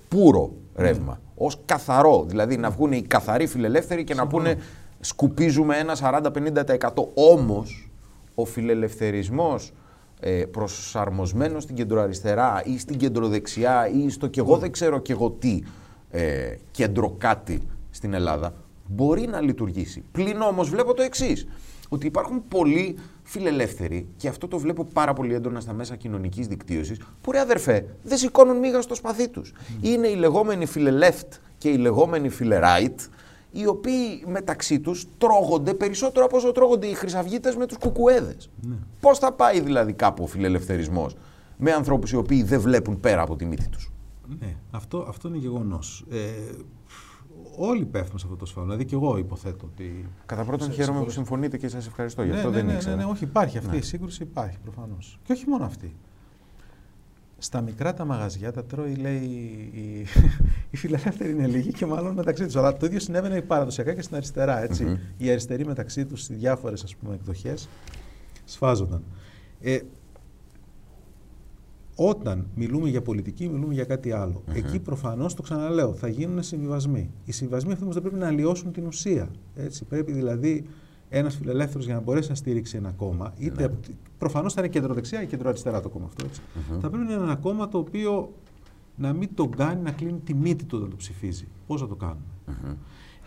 [0.09, 1.31] πουρο ρεύμα, mm.
[1.35, 2.25] ως καθαρό.
[2.29, 4.57] Δηλαδή να βγουν οι καθαροί φιλελεύθεροι και να πούνε
[5.01, 6.91] σκουπίζουμε ένα 40-50%.
[7.14, 7.91] Όμως
[8.35, 9.72] ο φιλελευθερισμός
[10.20, 15.31] ε, προσαρμοσμένος στην κεντροαριστερά ή στην κεντροδεξιά ή στο και εγώ δεν ξέρω και εγώ
[15.31, 15.62] τι
[16.11, 17.61] ε, κέντρο κάτι
[17.91, 18.55] στην Ελλάδα
[18.89, 20.05] μπορεί να λειτουργήσει.
[20.12, 21.47] Πλην όμως βλέπω το εξής
[21.89, 27.01] ότι υπάρχουν πολλοί φιλελεύθεροι, και αυτό το βλέπω πάρα πολύ έντονα στα μέσα κοινωνικής δικτύωσης,
[27.20, 29.53] που ρε αδερφέ, δεν σηκώνουν μίγα στο σπαθί τους.
[29.80, 33.01] Είναι οι λεγόμενοι φιλελεύθ και οι λεγόμενοι φιλεράιτ,
[33.51, 38.51] οι οποίοι μεταξύ τους τρώγονται περισσότερο από όσο τρώγονται οι χρυσαυγίτες με τους κουκουέδες.
[38.61, 38.74] Ναι.
[39.01, 41.16] Πώς θα πάει δηλαδή κάπου ο φιλελευθερισμός
[41.57, 43.93] με ανθρώπους οι οποίοι δεν βλέπουν πέρα από τη μύτη τους;
[44.41, 46.05] Ναι, αυτό, αυτό είναι γεγονός.
[46.11, 46.16] Ε,
[47.57, 48.70] όλοι πέφτουν σε αυτό το σφάλμα.
[48.70, 50.09] Δηλαδή και εγώ υποθέτω ότι.
[50.26, 52.49] Κατά πρώτον, χαίρομαι που συμφωνείτε και σας ευχαριστώ γι' ναι, αυτό.
[52.49, 52.97] Ναι, δεν ναι, ήξερα.
[52.97, 55.18] ναι, ναι, όχι, υπάρχει αυτή η σύγκρουση, υπάρχει προφανώς.
[55.24, 55.97] Και όχι μόνο αυτή.
[57.38, 59.20] Στα μικρά τα μαγαζιά τα τρώει, λέει,
[59.72, 60.07] οι,
[60.70, 62.57] οι φιλελεύθεροι είναι λίγοι και μάλλον μεταξύ τους.
[62.57, 64.62] Αλλά το ίδιο συνέβαινε παραδοσιακά και στην αριστερά.
[64.62, 64.84] Έτσι.
[64.88, 65.22] Mm-hmm.
[65.22, 67.68] Οι αριστεροί μεταξύ τους, σε διάφορες εκδοχές,
[68.45, 69.03] σφάζονταν.
[69.61, 69.78] Ε,
[71.95, 74.42] όταν μιλούμε για πολιτική, μιλούμε για κάτι άλλο.
[74.53, 77.11] Εκεί προφανώς το ξαναλέω, θα γίνουν συμβιβασμοί.
[77.24, 79.28] Οι συμβιβασμοί αυτοί όμως δεν πρέπει να αλλοιώσουν την ουσία.
[79.57, 79.84] Έτσι.
[79.84, 80.64] Πρέπει δηλαδή
[81.09, 83.74] ένας φιλελεύθερος για να μπορέσει να στηρίξει ένα κόμμα, είτε ναι.
[84.18, 86.24] προφανώς θα είναι κεντροδεξιά ή κεντροαριστερά το κόμμα αυτό.
[86.26, 86.40] Έτσι.
[86.80, 88.32] Θα πρέπει να είναι ένα κόμμα το οποίο
[88.97, 91.49] να μην τον κάνει να κλείνει τη μύτη του όταν το ψηφίζει.
[91.66, 92.76] Πώς θα το κάνουμε.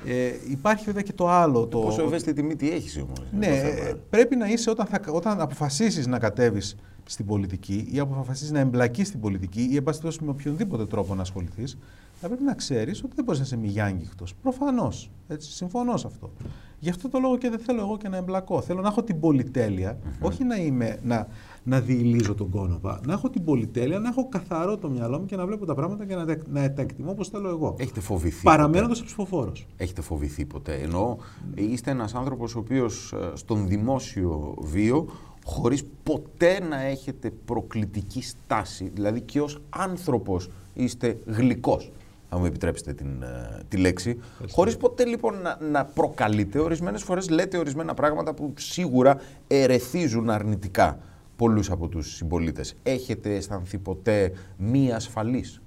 [0.05, 1.67] Ε, υπάρχει βέβαια και το άλλο.
[1.67, 1.79] Το...
[1.79, 3.23] Πόσο ευαίσθητη μύτη έχεις όμως.
[3.37, 3.61] Ναι,
[4.09, 6.75] πρέπει να είσαι όταν, θα, όταν αποφασίσεις να κατέβεις
[7.07, 11.21] στην πολιτική ή αποφασίσει να εμπλακείς στην πολιτική ή εν πάση με οποιονδήποτε τρόπο να
[11.21, 11.77] ασχοληθείς,
[12.19, 14.25] θα πρέπει να ξέρεις ότι δεν μπορείς να είσαι μηγιάνγκυχτο.
[14.41, 15.09] Προφανώς.
[15.37, 16.31] Συμφωνώ σε αυτό.
[16.79, 18.61] Γι' αυτό το λόγο και δεν θέλω εγώ και να εμπλακώ.
[18.61, 21.27] Θέλω να έχω την πολυτέλεια, όχι να, είμαι, να,
[21.63, 25.35] να διηλίζω τον κόνοπα, να έχω την πολυτέλεια, να έχω καθαρό το μυαλό μου και
[25.35, 27.75] να βλέπω τα πράγματα και να, να τα εκτιμώ όπως θέλω εγώ.
[27.77, 28.43] Έχετε φοβηθεί.
[28.43, 29.67] Παραμένοντας ψηφοφόρος.
[29.77, 31.17] Έχετε φοβηθεί ποτέ; Ενώ
[31.55, 35.07] είστε ένας άνθρωπος ο οποίος ε, στον δημόσιο βίο
[35.47, 38.91] χωρίς ποτέ να έχετε προκλητική στάση.
[38.93, 41.91] Δηλαδή και ως άνθρωπος είστε γλυκός,
[42.29, 44.19] αν μου επιτρέψετε την, ε, τη λέξη.
[44.37, 46.59] Χωρί Χωρίς ποτέ λοιπόν να, να προκαλείτε.
[46.59, 50.99] Ορισμένες φορές λέτε ορισμένα πράγματα που σίγουρα ερεθίζουν αρνητικά
[51.35, 52.75] πολλούς από τους συμπολίτες.
[52.83, 55.61] Έχετε αισθανθεί ποτέ μη ασφαλής.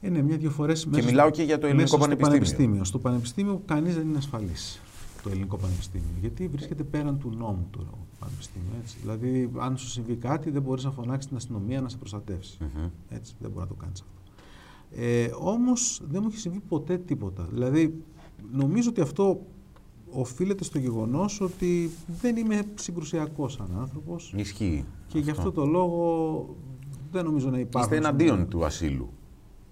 [0.00, 2.26] Είναι μια-δυο φορές και μιλάω και για το ελληνικό πανεπιστήμιο.
[2.26, 2.84] Στο πανεπιστήμιο.
[2.84, 4.80] Στο πανεπιστήμιο κανείς δεν είναι ασφαλής
[5.24, 6.14] το ελληνικό πανεπιστήμιο.
[6.20, 7.80] Γιατί βρίσκεται πέραν του νόμου το
[8.18, 8.68] πανεπιστήμιο.
[8.82, 8.96] Έτσι.
[9.00, 12.58] Δηλαδή, αν σου συμβεί κάτι, δεν μπορείς να φωνάξεις την αστυνομία να σε προστατεύσει.
[12.60, 12.90] Mm-hmm.
[13.08, 14.12] Έτσι, δεν μπορεί να το κάνεις αυτό.
[14.90, 17.48] Ε, Όμως δεν μου έχει συμβεί ποτέ τίποτα.
[17.52, 18.02] Δηλαδή,
[18.52, 19.46] νομίζω ότι αυτό
[20.10, 24.32] οφείλεται στο γεγονός ότι δεν είμαι συγκρουσιακός σαν άνθρωπος.
[24.36, 24.84] Ισχύει.
[25.06, 26.56] Και γι' αυτό το λόγο
[27.10, 27.88] δεν νομίζω να υπάρχει.
[27.88, 29.12] Είστε εναντίον του ασύλου.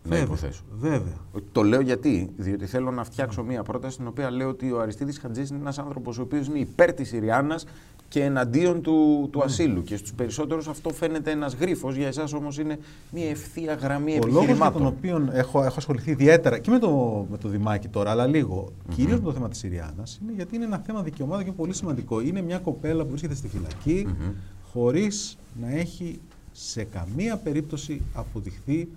[0.08, 0.62] Να υποθέσω.
[0.72, 1.16] Βέβαια.
[1.52, 2.30] Το λέω γιατί.
[2.36, 5.78] Διότι θέλω να φτιάξω μία πρόταση στην οποία λέω ότι ο Αριστίδης Χατζής είναι ένας
[5.78, 7.64] άνθρωπος ο οποίος είναι υπέρ της Συριάννας
[8.08, 9.82] και εναντίον του, του ασύλου.
[9.82, 12.78] Και στους περισσότερους αυτό φαίνεται ένας γρίφος, για εσάς όμως είναι
[13.10, 14.82] μια ευθεία γραμμή ο επιχειρημάτων.
[14.82, 17.88] Ο λόγος για τον οποίο έχω, έχω ασχοληθεί ιδιαίτερα και με το, με το Δημάκη
[17.88, 18.94] τώρα, αλλά λίγο, mm-hmm.
[18.94, 22.20] κυρίως με το θέμα της Συριάννας, είναι γιατί είναι ένα θέμα δικαιωμάτων και πολύ σημαντικό.
[22.20, 24.32] Είναι μια κοπέλα που βρίσκεται στη φυλακή mm-hmm.
[24.72, 26.20] χωρίς να έχει
[26.52, 28.88] σε καμία περίπτωση αποδειχθεί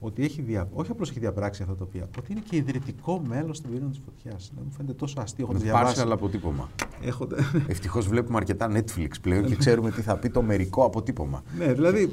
[0.00, 0.68] ότι έχει δια...
[0.72, 4.00] όχι απλώς έχει διαπράξει αυτά τα οποία, ότι είναι και ιδρυτικό μέλος στην περίοδο της
[4.04, 4.50] φωτιάς.
[4.54, 5.46] Δεν μου φαίνεται τόσο αστείο.
[5.50, 6.00] Έχω διαβάσει.
[6.00, 6.70] άλλο αποτύπωμα.
[7.02, 7.28] Έχω...
[7.66, 11.42] Ευτυχώς βλέπουμε αρκετά Netflix πλέον και ξέρουμε τι θα πει το μερικό αποτύπωμα.
[11.58, 12.12] ναι, δηλαδή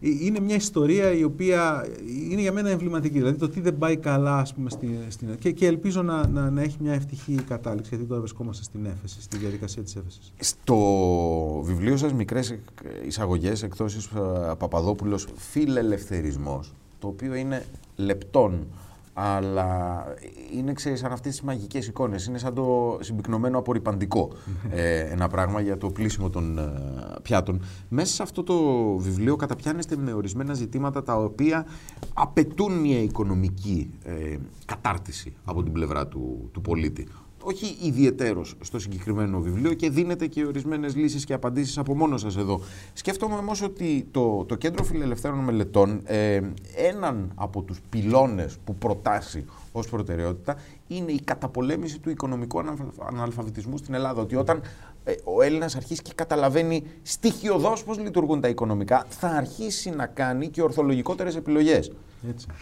[0.00, 1.86] ε, είναι μια ιστορία η οποία
[2.30, 3.18] είναι για μένα εμβληματική.
[3.18, 5.38] Δηλαδή το τι δεν πάει καλά, ας πούμε, στην, στην...
[5.38, 9.22] Και, και ελπίζω να, να, να, έχει μια ευτυχή κατάληξη, γιατί τώρα βρισκόμαστε στην έφεση,
[9.22, 10.32] στη διαδικασία της έφεσης.
[10.38, 10.76] Στο
[11.64, 12.58] βιβλίο σας, Μικρές
[13.06, 16.74] Εισαγωγές, εκδόσεις ε, Παπαδόπουλος, Φιλελευθερισμός,
[17.06, 17.64] το οποίο είναι
[17.96, 18.66] λεπτών,
[19.12, 20.04] αλλά
[20.56, 22.26] είναι ξέρεις, σαν αυτές τις μαγικές εικόνες.
[22.26, 24.32] Είναι σαν το συμπυκνωμένο απορριπαντικό
[24.70, 26.72] ε, ένα πράγμα για το πλήσιμο των ε,
[27.22, 27.62] πιάτων.
[27.88, 28.54] Μέσα σε αυτό το
[28.96, 31.66] βιβλίο καταπιάνεστε με ορισμένα ζητήματα τα οποία
[32.14, 37.08] απαιτούν μια οικονομική ε, κατάρτιση από την πλευρά του, του πολίτη.
[37.48, 42.36] Όχι ιδιαιτέρως στο συγκεκριμένο βιβλίο και δίνετε και ορισμένες λύσεις και απαντήσεις από μόνος σας
[42.36, 42.60] εδώ.
[42.92, 46.40] Σκέφτομαι όμως ότι το, το Κέντρο Φιλελευθέρων Μελετών, ε,
[46.76, 52.62] έναν από τους πυλώνες που προτάσει ως προτεραιότητα είναι η καταπολέμηση του οικονομικού
[53.06, 54.22] αναλφαβητισμού στην Ελλάδα.
[54.22, 54.60] Ότι όταν
[55.04, 60.48] ε, ο Έλληνας αρχίσει και καταλαβαίνει στοιχειοδός πώς λειτουργούν τα οικονομικά, θα αρχίσει να κάνει
[60.48, 61.92] και ορθολογικότερες επιλογές.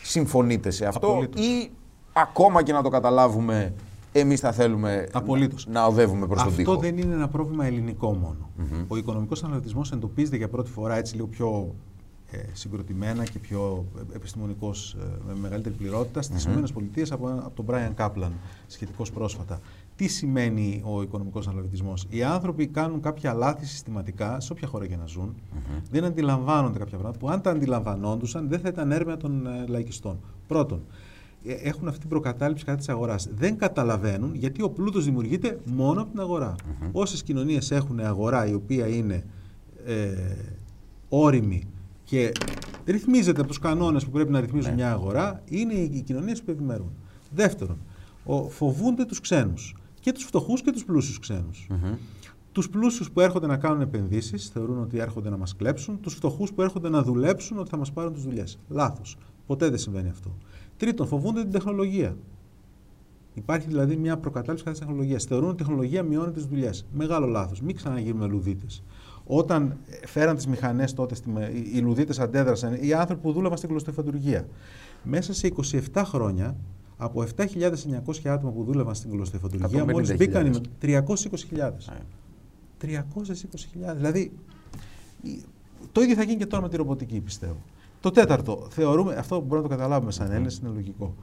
[0.03, 1.47] Συμφωνείτε σε αυτό, Απολύτως.
[1.47, 1.71] ή
[2.13, 3.73] ακόμα και να το καταλάβουμε,
[4.21, 5.67] εμείς θα θέλουμε Απολύτως.
[5.67, 6.73] να οδεύουμε προς τον τοίχο.
[6.73, 8.51] Αυτό δεν είναι ένα πρόβλημα ελληνικό μόνο.
[8.89, 11.75] Ο οικονομικός αναλυτισμός εντοπίζεται για πρώτη φορά έτσι λίγο πιο
[12.31, 13.85] ε, συγκροτημένα και πιο
[14.15, 16.97] επιστημονικός, ε, με μεγαλύτερη πληρότητα στις mm-hmm.
[16.97, 18.31] ΗΠΑ από, από τον Brian Kaplan
[18.67, 19.61] σχετικώς πρόσφατα.
[19.97, 21.95] Τι σημαίνει ο οικονομικός αναλογισμό.
[22.09, 25.35] Οι άνθρωποι κάνουν κάποια λάθη συστηματικά σε όποια χώρα και να ζουν.
[25.91, 30.21] Δεν αντιλαμβάνονται κάποια πράγματα που αν τα αντιλαμβανόντουσαν δεν θα ήταν έρευνα των ε, λαϊκιστών.
[30.47, 31.14] Πρώτον, ε,
[31.45, 33.29] έχουν αυτή την προκατάληψη κατά της αγοράς.
[33.35, 36.55] Δεν καταλαβαίνουν γιατί ο πλούτος δημιουργείται μόνο από την αγορά.
[36.55, 36.89] Mm-hmm.
[36.93, 39.25] Όσες κοινωνίες έχουν αγορά η οποία είναι
[39.85, 40.37] ε,
[41.09, 41.63] όρημη
[42.05, 42.33] και
[42.87, 44.77] ρυθμίζεται από τους κανόνες που πρέπει να ρυθμίζουν ναι.
[44.77, 46.93] μια αγορά, είναι οι κοινωνίες που ευημερούν.
[47.31, 47.79] Δεύτερον,
[48.49, 51.67] φοβούνται τους ξένους και τους φτωχούς και τους πλούσιους ξένους.
[51.71, 51.97] Mm-hmm.
[52.53, 56.01] Τους πλούσιους που έρχονται να κάνουν επενδύσεις θεωρούν ότι έρχονται να μας κλέψουν.
[56.01, 58.59] Τους φτωχούς που έρχονται να δουλέψουν ότι θα μας πάρουν τις δουλειές.
[58.69, 59.17] Λάθος.
[59.47, 60.37] Ποτέ δεν συμβαίνει αυτό.
[60.85, 62.17] Τρίτον, φοβούνται την τεχνολογία.
[63.35, 65.19] Υπάρχει δηλαδή μια προκατάληψη κατά τη τεχνολογία.
[65.19, 66.87] Θεωρούν ότι η τεχνολογία μειώνει τις δουλειές.
[66.93, 67.61] Μεγάλο λάθος.
[67.61, 68.83] Μην ξαναγίνουμε λουδίτες.
[69.27, 69.77] Όταν
[70.07, 71.15] φέραν τις μηχανές τότε,
[71.75, 74.47] οι λουδίτες αντέδρασαν, οι άνθρωποι που δούλευαν στην κλωστοφαντουργία.
[75.03, 76.57] Μέσα σε 27 χρόνια
[76.97, 80.99] από 7.900 άτομα που δούλευαν στην κλωστοϊφαντουργία, μόλις μπήκαν 320.000.
[82.83, 83.97] 320.000.
[83.97, 84.33] Δηλαδή,
[85.93, 87.57] το ίδιο θα γίνει και τώρα με τη ρομποτική, πιστεύω.
[88.05, 91.15] Το τέταρτο, θεωρούμε, αυτό που μπορούμε να το καταλάβουμε σαν Έλληνες, είναι λογικό.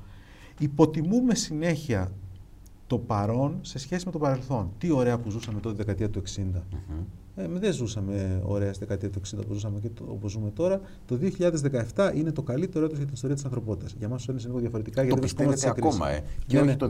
[0.59, 2.11] Υποτιμούμε συνέχεια
[2.87, 4.71] το παρόν σε σχέση με το παρελθόν.
[4.77, 6.61] Τι ωραία που ζούσαμε τότε, δεκαετία του 60.
[7.35, 10.81] Ε, δεν ζούσαμε ωραία στη δεκαετία του 60 όπω ζούσαμε και το, όπως ζούμε τώρα.
[11.05, 11.19] Το
[11.95, 13.95] 2017 είναι το καλύτερο έτος για την ιστορία της ανθρωπότητας.
[13.97, 15.07] Για εμά είναι λίγο διαφορετικά.
[15.07, 16.75] Το πιστεύετε ακόμα, ε; Και ναι, όχι ναι.
[16.75, 16.89] το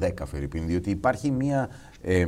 [0.00, 1.68] 2010, Φερρυπίν, διότι υπάρχει μια
[2.00, 2.26] ε,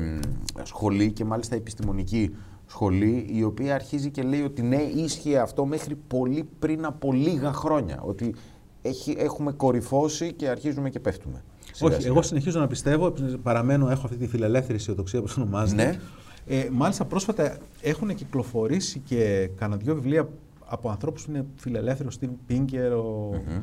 [0.62, 2.30] σχολή και μάλιστα επιστημονική
[2.68, 7.52] σχολή η οποία αρχίζει και λέει ότι ναι, ίσχυε αυτό μέχρι πολύ πριν από λίγα
[7.52, 8.00] χρόνια.
[8.02, 8.34] Ότι
[8.82, 11.42] έχει, έχουμε κορυφώσει και αρχίζουμε και πέφτουμε.
[11.80, 13.12] Όχι, εγώ συνεχίζω να πιστεύω,
[13.42, 15.84] παραμένω, έχω αυτή τη φιλελεύθερη αισιοδοξία που ονομάζεται.
[15.84, 15.98] Ναι.
[16.46, 20.28] Ε, μάλιστα πρόσφατα έχουν κυκλοφορήσει και κανένα δυο βιβλία
[20.66, 23.60] από ανθρώπους που είναι φιλελεύθεροι, ο Στίβ Πίνκερ, ο, mm-hmm.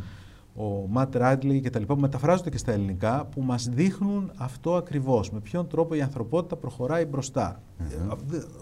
[0.57, 1.83] Ο Ματ Ράντλι κτλ.
[1.83, 6.55] που μεταφράζονται και στα ελληνικά, που μας δείχνουν αυτό ακριβώς, με ποιον τρόπο η ανθρωπότητα
[6.55, 7.61] προχωράει μπροστά.
[7.79, 8.17] Mm-hmm.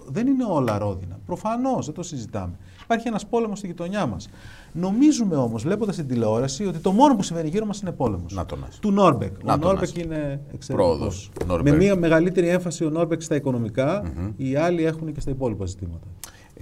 [0.07, 1.19] Δεν είναι όλα ρόδινα.
[1.25, 2.57] Προφανώς, δεν το συζητάμε.
[2.83, 4.29] Υπάρχει ένας πόλεμος στη γειτονιά μας.
[4.71, 8.33] Νομίζουμε όμως, βλέποντας την τηλεόραση, ότι το μόνο που συμβαίνει γύρω μας είναι πόλεμος.
[8.79, 9.35] Του Νόρμπεκ.
[9.45, 11.31] Ο Νόρμπεκ είναι εξαιρετικός.
[11.63, 14.31] Με μια μεγαλύτερη έμφαση ο Νόρμπεκ στα οικονομικά, mm-hmm.
[14.35, 16.07] οι άλλοι έχουν και στα υπόλοιπα ζητήματα.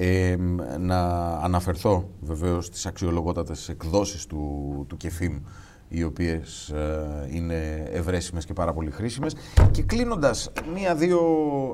[0.03, 0.35] Ε,
[0.79, 5.39] να αναφερθώ βεβαίως στις αξιολογότατες εκδόσεις του, του ΚΕΦΙΜ
[5.87, 9.35] οι οποίες ε, είναι ευρέσιμες και πάρα πολύ χρήσιμες.
[9.71, 11.19] Και κλείνοντας, μία-δύο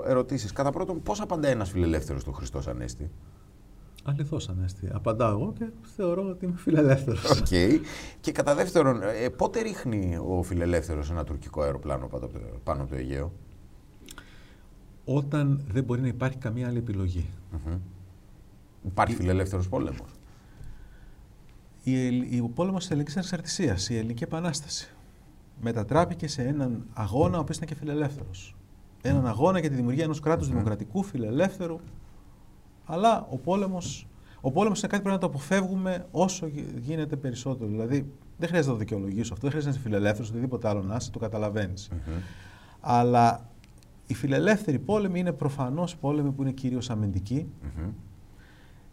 [0.07, 0.51] ερωτήσεις.
[0.51, 3.11] Κατά πρώτον, πώς απαντά ένας φιλελεύθερος του Χριστός Ανέστη.
[4.03, 4.89] Αληθώς ανέστη.
[4.93, 5.65] Απαντάω εγώ και
[5.95, 7.32] θεωρώ ότι είμαι φιλελεύθερος.
[7.32, 7.45] OK.
[7.49, 7.80] Okay.
[8.19, 12.09] Και κατά δεύτερον, ε, πότε ρίχνει ο φιλελεύθερος ένα τουρκικό αεροπλάνο
[12.63, 13.32] πάνω από το Αιγαίο;
[15.05, 17.25] Όταν δεν μπορεί να υπάρχει καμία άλλη επιλογή.
[17.53, 17.78] Mm-hmm.
[18.88, 20.09] Υπάρχει φιλελεύθερος πόλεμος.
[22.43, 24.89] Ο πόλεμος της ελληνικής ανεξαρτησίας, η ελληνική επανάσταση,
[25.61, 28.55] μετατράπηκε σε έναν αγώνα ο οποίος ήταν και φιλελεύθερος.
[29.01, 31.79] Έναν αγώνα για τη δημιουργία ενός κράτους δημοκρατικού, φιλελεύθερου,
[32.85, 34.07] αλλά ο πόλεμος
[34.41, 36.47] ο πόλεμος είναι κάτι που πρέπει να το αποφεύγουμε όσο
[36.79, 37.69] γίνεται περισσότερο.
[37.69, 40.95] Δηλαδή, δεν χρειάζεται να το δικαιολογήσω αυτό, δεν χρειάζεται να είσαι φιλελεύθερος, οτιδήποτε άλλο να
[40.95, 41.89] είσαι, το καταλαβαίνεις.
[42.79, 43.49] Αλλά
[44.07, 47.47] οι φιλελεύθεροι πόλεμοι είναι προφανώς πόλεμοι που είναι κυρίως αμυντικοί.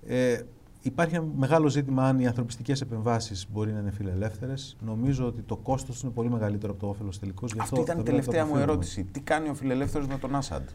[0.06, 0.40] Ε,
[0.80, 4.76] υπάρχει ένα μεγάλο ζήτημα αν οι ανθρωπιστικές επεμβάσεις μπορεί να είναι φιλελεύθερες.
[4.84, 7.54] Νομίζω ότι το κόστος είναι πολύ μεγαλύτερο από το όφελος τελικώς.
[7.58, 9.04] Αυτή ήταν η τελευταία μου ερώτηση.
[9.04, 10.68] Τι κάνει ο φιλελεύθερος με τον Άσαντ;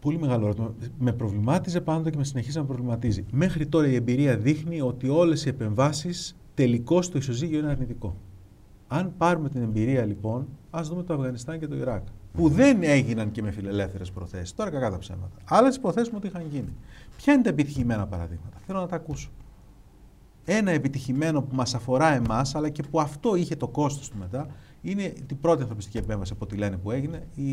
[0.00, 0.74] Πολύ μεγάλο ερώτημα.
[0.98, 3.24] Με προβλημάτιζε πάντοτε και με συνεχίζει να με προβληματίζει.
[3.30, 8.16] Μέχρι τώρα η εμπειρία δείχνει ότι όλες οι επεμβάσεις τελικώς το ισοζύγιο είναι αρνητικό.
[8.88, 12.02] Αν πάρουμε την εμπειρία λοιπόν, ας δούμε το Αφγανιστάν και το Ιράκ.
[12.32, 14.54] Που δεν έγιναν και με φιλελεύθερες προθέσεις.
[14.54, 15.36] Τώρα κακά τα ψέματα.
[15.44, 16.72] Άλλες υποθέσει μου ότι είχαν γίνει.
[17.16, 19.30] Ποια είναι τα επιτυχημένα παραδείγματα; Θέλω να τα ακούσω.
[20.44, 24.46] Ένα επιτυχημένο που μας αφορά εμάς, αλλά και που αυτό είχε το κόστος του μετά,
[24.82, 27.44] είναι την πρώτη ανθρωπιστική επέμβαση από ό,τι λένε που έγινε, η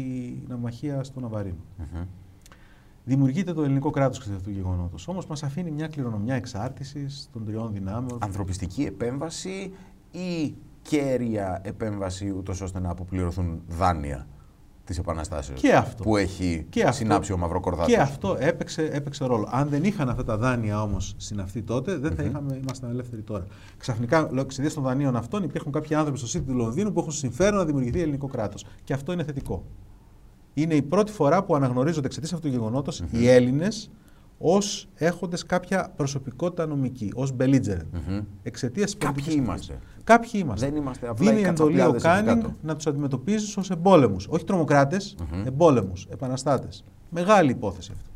[0.47, 1.57] ναυμαχία στο Ναβαρίνο
[3.03, 5.07] δημιουργείται το ελληνικό κράτος εξ αυτού του γεγονότος.
[5.07, 8.19] Όμως μας αφήνει μια κληρονομιά εξάρτησης των τριών δυνάμεων.
[8.21, 9.73] Ανθρωπιστική επέμβαση
[10.11, 14.27] ή κέρια επέμβαση, ούτως ώστε να αποπληρωθούν δάνεια;
[14.85, 15.59] Της Επαναστάσεως.
[15.59, 16.03] Και αυτό.
[16.03, 16.95] Που έχει Και αυτό.
[16.95, 17.89] συνάψει ο Μαυροκορδάτο.
[17.89, 19.47] Και αυτό έπαιξε, έπαιξε ρόλο.
[19.51, 23.45] Αν δεν είχαν αυτά τα δάνεια όμως συναυθεί τότε, δεν θα είχαμε, ήμασταν ελεύθεροι τώρα.
[23.77, 27.11] Ξαφνικά, λόγω εξαιτία των δανείων αυτών, υπάρχουν κάποιοι άνθρωποι στο City του Λονδίνου που έχουν
[27.11, 28.65] συμφέρον να δημιουργηθεί ελληνικό κράτος.
[28.83, 29.63] Και αυτό είναι θετικό.
[30.53, 33.91] Είναι η πρώτη φορά που αναγνωρίζονται εξαιτίας αυτού του γεγονότος οι Έλληνες
[34.37, 37.85] ως έχοντες κάποια προσωπικότητα νομική, ως belligerent.
[38.43, 39.79] Εξαιτίας της Κάποιοι πολιτικής είμαστε.
[40.03, 40.65] Κάποιοι είμαστε.
[40.65, 42.55] Δεν είμαστε απλά Δίνει οι εντολή ο κατσαπλιάδες εκεί Κάνινγκ κάτω.
[42.61, 44.27] να τους αντιμετωπίζεις ως εμπόλεμους.
[44.29, 45.15] Όχι τρομοκράτες,
[45.45, 46.83] εμπόλεμους, επαναστάτες.
[47.09, 48.07] Μεγάλη υπόθεση αυτό.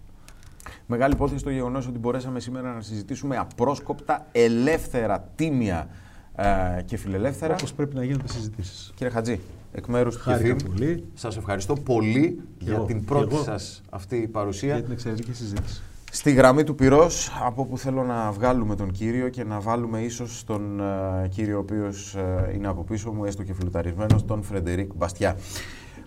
[0.86, 5.88] Μεγάλη υπόθεση το γεγονός ότι μπορέσαμε σήμερα να συζητήσουμε απρόσκοπτα, ελεύθερα, τίμια
[6.36, 7.53] ε, και φιλελεύθερα.
[7.53, 8.91] Όπως πρέπει να γίνονται συζητήσεις.
[8.95, 9.39] Κύριε Χατζή,
[9.72, 12.84] εκ μέρους του Χάρηκα ΚΕΦΙΜ, πολύ σας ευχαριστώ πολύ για εγώ.
[12.86, 13.43] την Και πρώτη εγώ.
[13.43, 14.74] σας αυτή παρουσία.
[14.74, 15.82] για την εξαιρετική συζήτηση.
[16.18, 20.43] Στη γραμμή του πυρός, από που θέλω να βγάλουμε τον κύριο και να βάλουμε ίσως
[20.43, 24.91] τον ε, κύριο ο οποίος ε, είναι από πίσω μου, έστω και φιλουταρισμένος, τον Φρεντερίκ
[24.95, 25.38] Μπαστιά.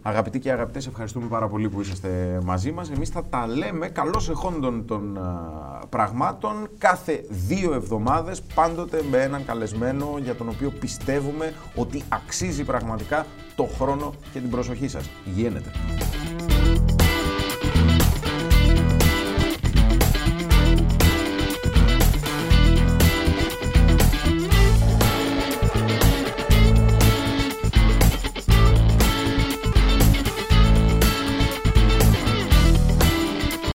[0.02, 2.90] Αγαπητοί και αγαπητές, ευχαριστούμε πάρα πολύ που είσαστε μαζί μας.
[2.90, 5.20] Εμείς θα τα λέμε καλώς εχόντων των ε,
[5.88, 13.26] πραγμάτων κάθε δύο εβδομάδες, πάντοτε με έναν καλεσμένο για τον οποίο πιστεύουμε ότι αξίζει πραγματικά
[13.54, 15.10] το χρόνο και την προσοχή σας.
[15.24, 15.70] Υγιένετε.